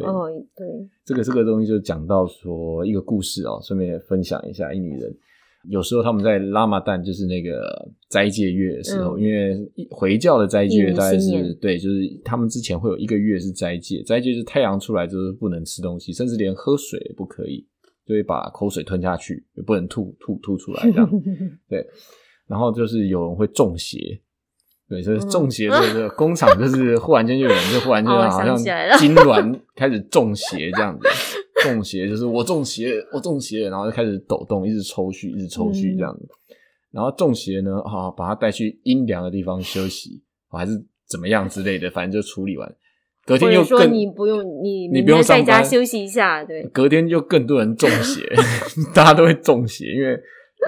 [0.05, 0.67] 哦，对，
[1.05, 5.17] 这个这个东西就讲到说一个故事哦，顺便分享一下一女人。
[5.65, 9.57] 有时候他们在拉玛旦，就是那个斋戒月的时候，因为
[9.91, 17.67] 回教的斋戒大概是对，就是他们之前会有一个月是斋戒，斋戒是太阳出来就是不能吃东西，甚至连喝水也不可以，
[18.07, 21.11] 就会把口水吞下去，也不能吐吐吐出来这样。
[21.69, 21.85] 对，
[22.47, 24.21] 然后就是有人会中邪。
[24.89, 28.57] 对，所以中邪这个 工厂就是忽然间就有人就忽然间好像
[28.97, 31.07] 痉挛开始中邪这样子，
[31.63, 36.29] 中邪就是我中邪，我中邪，然后就开始抖动，一直抽搐，一直抽搐这样子。
[36.91, 40.73] 然后中邪呢，啊，把他带去阴凉的地方休息，还是
[41.07, 42.75] 怎么样之类的，反正就处理完。
[43.27, 46.63] 隔天又说你不用你你不用在家休息一下，对。
[46.73, 48.23] 隔天就更多人中邪，
[48.95, 50.19] 大家都会中邪，因为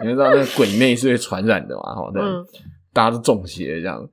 [0.04, 2.22] 你知道那个鬼魅是会传染的嘛，哈，对。
[2.92, 4.06] 大家都中邪这样，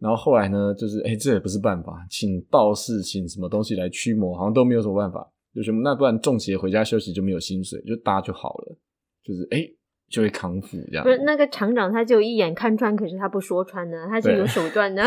[0.00, 5.26] 然后后来呢，就是哎，这也不是办法，请道士，请什么东西来驱魔，好像都没有什么办法，
[5.58, 8.78] 就是那不然中邪回家休息就没有薪水，就搭就好了，
[9.24, 9.68] 就是哎。
[10.08, 11.04] 就会康复这样。
[11.04, 15.02] 不是那个厂长，他就一眼看穿，可是他不说穿的，他是有手段的。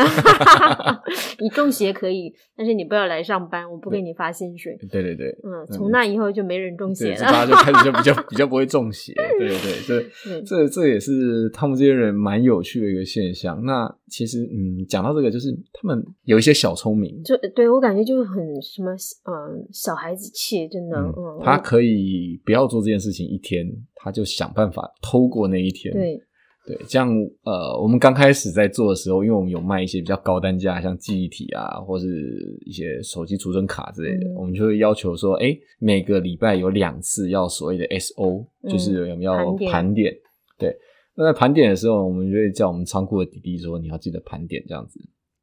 [1.40, 4.78] 你中邪可以，但是你不要来上班，我不给你发薪水。
[4.90, 9.12] 对对对，嗯，从那以后就没人中邪了，大家就开始就比较 比较不会中邪。
[9.38, 10.10] 对对对，
[10.46, 13.62] 这这这也是他们这些人蛮有趣的一个现象。
[13.64, 23.66] 那其实嗯，讲到这个，就是他们有一些小聪明，就对我感觉就是很什么嗯小孩子气，真的嗯，他可以不要做这件事情一天。
[24.02, 26.20] 他就想办法偷过那一天，对
[26.64, 27.08] 对，这样
[27.44, 40.14] 呃，我们刚开始在做的时候，因为我们有卖一些比较高单价，像记忆体啊，或是一些手机储存卡之类的，我们就会要求说，哎，每个礼拜有两次要所谓的 S O，就是有没有盘点？
[40.58, 40.76] 对，
[41.16, 45.00] 那在盘点的时候，我们就会叫我们仓库的弟弟说，你要记得盘点这样子。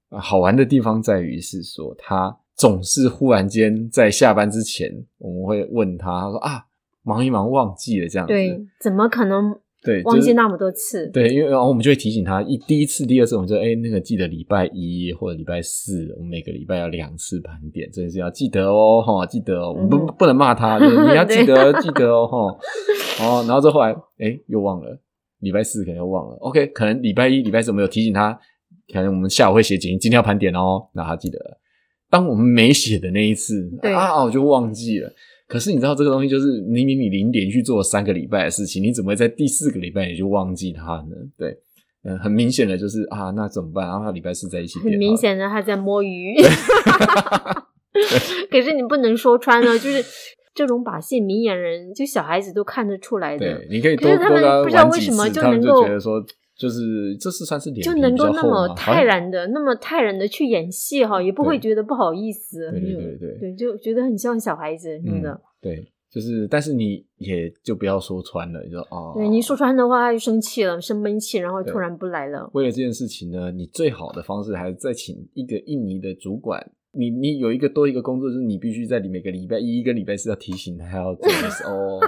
[0.10, 6.66] 啊，好玩的地方在于是说，他总是忽然间在下班之前，我们会问他，他说啊。
[7.10, 9.56] 忙一忙忘记了这样子，对，怎么可能？
[9.82, 11.08] 对，忘记那么多次。
[11.08, 22.38] 对，因为然后我们就会提醒他，一第一次、第二次，我们就哎，那个记得礼拜一或者礼拜四，我们每个礼拜要两次盘点，真的是要记得哦，哈，记得哦，我们不不能骂他， 你要记得记得哦，哈，
[23.26, 25.00] 哦，然后这后来哎又忘了，
[25.40, 28.38] 礼拜四可能又忘了，OK，可能礼拜一、礼拜四我们有提醒他，
[28.94, 31.40] 可能我们下午会写简今天要盘点哦，那他记得。
[32.12, 35.10] 当我们没写的那一次，啊，我就忘记了。
[35.50, 41.16] 可是你知道这个东西就是明明你零点去做三个礼拜的事情，你怎么会在第四个礼拜你就忘记它呢？
[41.36, 41.58] 对，
[42.04, 43.88] 嗯，很明显的就是啊，那怎么办？
[43.88, 46.36] 然后礼拜四在一起，很明显的他在摸鱼。
[48.52, 50.06] 可是你不能说穿了，就是
[50.54, 53.58] 这种把戏，明眼人就小孩子都看得出来的。
[53.58, 56.24] 对，你可以多多不知道为什么就能够觉得说。
[56.60, 62.70] 就是这是算是脸就能够那么泰然的，那么泰然的去演戏哈，也不会觉得不好意思。
[62.72, 65.40] 对对对对，对就觉得很像小孩子，真的。
[65.62, 69.14] 对，就是但是你也就不要说穿了，你说哦。
[69.16, 72.50] 对，你说穿的话，他就生气了，生闷气，然后突然不来了。
[72.54, 76.72] 为了这件事情呢，你最好的方式还是再请一个印尼的主管。
[76.92, 82.00] 你你有一个多一个工作，就是你必须在每个礼拜一、一个礼拜四要提醒他要做 S O。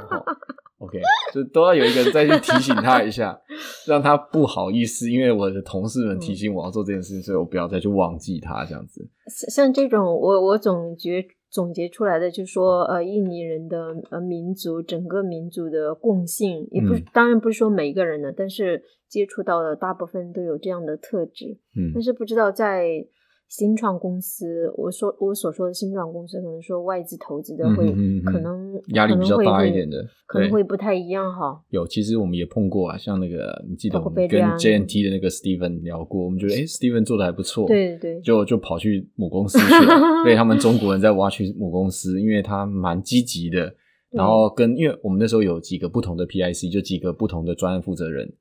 [0.80, 1.00] OK，OK，
[1.34, 3.40] 就都要有一个人再去提醒他一下，
[3.88, 9.08] 让他不好意思，因为我的同事们提醒我要做这件事情，所以我不要再去忘记他这样子。
[9.52, 21.60] 像这种，我我总觉总结出来的，就是说，呃，印尼人的呃民族，整个民族的共性，也不当然不是说每一个人的，但是接触到的大部分都有这样的特质。
[21.76, 23.06] 嗯，但是不知道在。
[23.52, 27.86] 新创公司，我说我所说的新创公司，可能说外资投资的会
[28.24, 31.62] 可能压力比较大一点的，可能会不太一样哈。
[31.68, 43.76] 有，其实我们也碰过啊，像那个你记得我们跟 JNT 的那个 Steven 聊过，我们觉得哎，Steven 做的还不错，对对，就就跑去母公司去了， 被他们中国人在挖去母公司，因为他蛮积极的，
[44.12, 48.32] 然后跟因为我们那时候有几个不同的 PIC，就几个不同的专案负责人。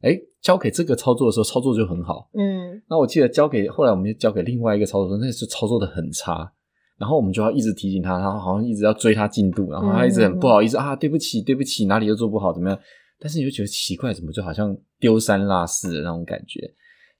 [0.00, 2.28] 哎，交给这个操作的时候，操作就很好。
[2.34, 6.52] 嗯，那我记得交给后来，我们就交给另外一个操作，那是操作的很差。
[6.98, 12.78] 然后我们就要一直提醒他，然后好像一直要追他进度，然后他一直很不好意思啊，对不起，对不起，哪里又做不好，怎么样？
[13.20, 16.60] 但是你就觉得奇怪，怎么就好像丢三落四的那种感觉？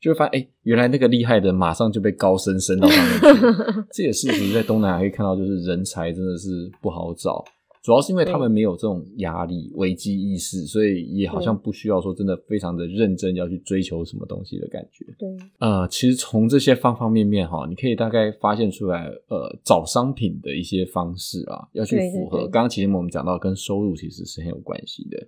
[0.01, 3.41] 就会发现，哎，原来那个厉害的马上就被高升升到上面去。
[3.93, 7.45] 这也是其实在东南亚可以看到，就是人才真的是不好找。
[7.83, 15.05] 主要是因为他们没有这种压力、危机意识，所以也好像不需要说真的非常的认真要去追求什么东西的感觉。
[15.19, 22.49] 对，呃，其实从这些方方面面哈，你可以大概发现出来，呃，找商品的一些方式啊，要去符合。
[22.49, 25.19] 刚刚其实我们讲到跟收入其实是很有关系的，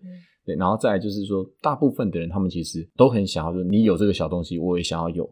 [0.45, 0.57] 对。
[0.57, 5.29] 然后再来就是说，大部分的人他们其实都很想要，说你有这个小东西，我也想要有。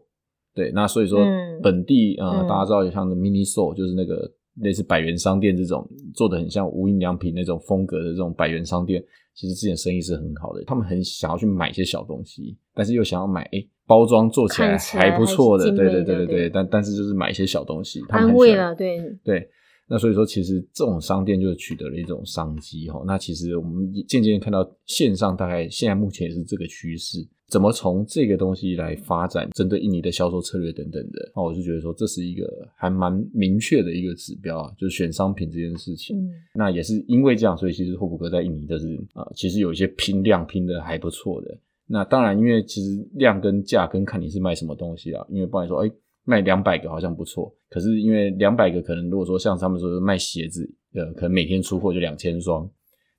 [0.55, 1.19] 对，那所以说
[1.61, 4.31] 本地呃，大家知道像 mini store 就是那个。
[4.61, 9.03] 类似百元商店这种做的很像无印良品那种风格的这种百元商店，
[9.35, 10.63] 其实之前生意是很好的。
[10.65, 16.49] 他们很想要去买一些小东西，但是又想要买哎包装做起来还不错的，对对对对对。
[16.49, 19.49] 但但是就是买一些小东西，安慰了，对对。
[19.91, 23.01] 那所以说，其实这种商店就取得了一种商机哈。
[23.07, 27.27] 那其实我们渐渐看到线上大概现在目前也是这个趋势。
[27.49, 36.15] 怎么从这个东西来发展，针对印尼的销售策略等等的，那我就觉得说这是一个还蛮明确的一个指标啊，就是选商品这件事情。
[36.53, 41.57] 那也是因为这样，所以其实霍普哥在印尼就是啊，其实有一些拼量拼的还不错的。
[41.87, 45.91] 那当然，因为其实量跟价跟看你是卖什么东西啊，因为不然说，哎，
[46.23, 52.69] 卖两百个好像不错，可是因为两百个可能如果说像他们说卖鞋子，呃，可能每天出货就两千双，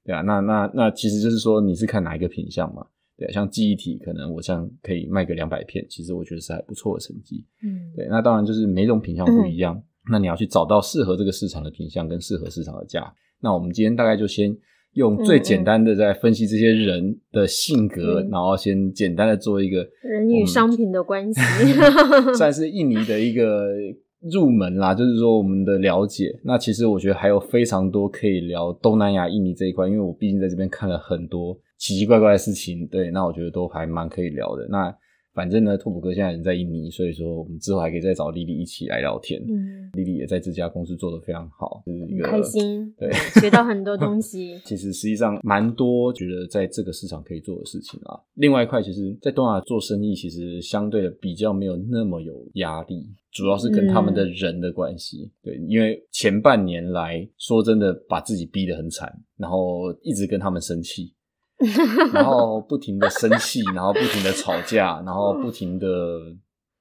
[0.04, 2.86] 对啊，那那那其实就是说你是看哪一个品相嘛。
[3.20, 7.44] 对，像记忆体，可能我像可以卖个两百片，其实我觉得是还不错的成绩。
[7.62, 9.78] 嗯，对，那当然就是每种品相不一样，
[10.10, 13.12] 那你要去找到适合这个市场的品相跟适合市场的价。
[13.42, 14.56] 那我们今天大概就先
[14.94, 21.40] 用最简单的在分析这些人的性格，然后先简单的做一个人与商品的关系，
[22.34, 23.66] 算是印尼的一个
[24.32, 26.40] 入门啦，就是说我们的了解。
[26.42, 31.58] 那其实我觉得还有非常多可以聊东南亚印尼这一块，因为我毕竟在这边看了很多。
[31.80, 34.68] 奇奇怪怪的事情，对，那我觉得都还蛮可以聊的。
[34.68, 34.94] 那
[35.32, 39.40] 反正呢，拓普哥现在人在印尼，所以说我们之后还可以再找丽丽一起来聊天。
[39.48, 43.10] 嗯，丽丽也在这家公司做的非常好，就是一个开心，对，
[43.40, 44.60] 学到很多东西。
[44.66, 48.18] 其实实际上蛮多觉得在这个市场可以做的事情啊。
[48.34, 55.30] 另外一块，其实，在东亚做生意，其实相对的比较没有那么有压力，主要是跟他们的人的关系。
[55.42, 61.14] 对，因为前半年来说真的把自己逼得很惨，然后一直跟他们生气。
[62.14, 65.86] 然后不停的生气，然后不停的吵架，然后不停的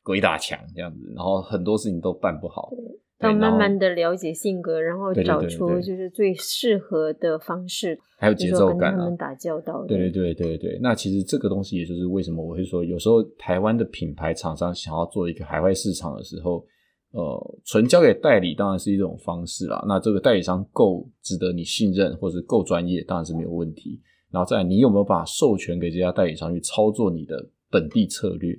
[0.04, 2.72] 鬼打墙这样子，然后很多事情都办不好。
[3.20, 8.96] 要慢慢的了解性格，然后找出就是最适合的方式，还有节奏感啊。
[8.96, 9.86] 跟他们打交道。
[9.86, 10.80] 对对对对对。
[10.82, 16.66] 那其实这个东西，也就是为什么我会说，有时候台湾的品牌厂商想要做一个海外市场的时候，
[17.12, 19.84] 呃，纯交给代理当然是一种方式啦。
[19.86, 24.00] 那这个代理商够值得你信任，或是够专业，当然是没有问题。
[24.32, 28.58] 然后再，你有没有把授权给这家代理商去操作你的本地策略？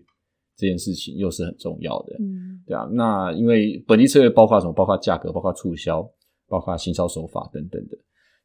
[0.57, 2.85] 这件事情又是很重要的，嗯，对啊。
[2.93, 4.73] 那因为本地策略包括什么？
[4.75, 6.07] 包括价格，包括促销，
[6.47, 7.97] 包括行销手法等等的，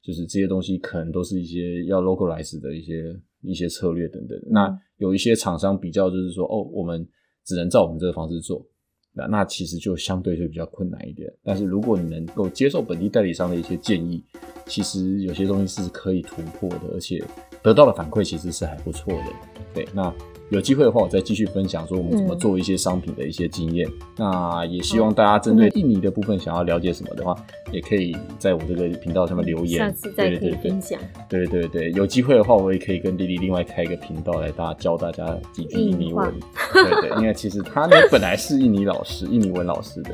[0.01, 4.39] 就是这些东西可能都是一些要 localize 的一些一些策略等等。
[4.49, 7.05] 那有一些厂商比较就是说，哦，我们
[7.43, 8.65] 只能照我们这个方式做。
[9.15, 14.23] 那那其实就相对就比较困难一点，但是如果你能够接受本地代理商的一些建议，
[14.67, 17.23] 其实有些东西是可以突破的，而且
[17.63, 19.23] 得到的反馈其实是还不错的。
[19.73, 20.13] 对，那。
[20.49, 23.89] 有机会的话，我再继续分享说我们怎么做一些商品的一些经验。
[24.15, 27.35] 那也希望大家针对印尼的部分想要了解什么的话，
[27.71, 29.79] 也可以在我这个频道上面留言。
[29.79, 30.99] 下次再可以分享。
[31.27, 36.31] 对对对，有机会的话，我也可以跟丽丽另外开一个频道来大家教大家几句印尼文。
[36.71, 40.11] 对对，因为其实他呢本来是印尼老师，印尼文老师的，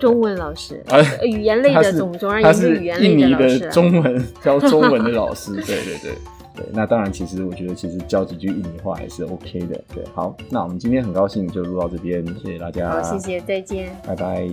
[0.00, 0.82] 中文老师，
[1.22, 3.12] 语言类的总总而言之，语言类的。
[3.12, 6.12] 印尼的中文教中文的老师，对对对。
[6.54, 9.80] 对，那当然，其实我觉得其实教几句印尼话也是 OK 的。
[9.94, 12.90] 对，好，那我们今天很高兴就录到这边，谢谢大家。
[12.90, 14.48] 好，谢谢，再见，拜拜。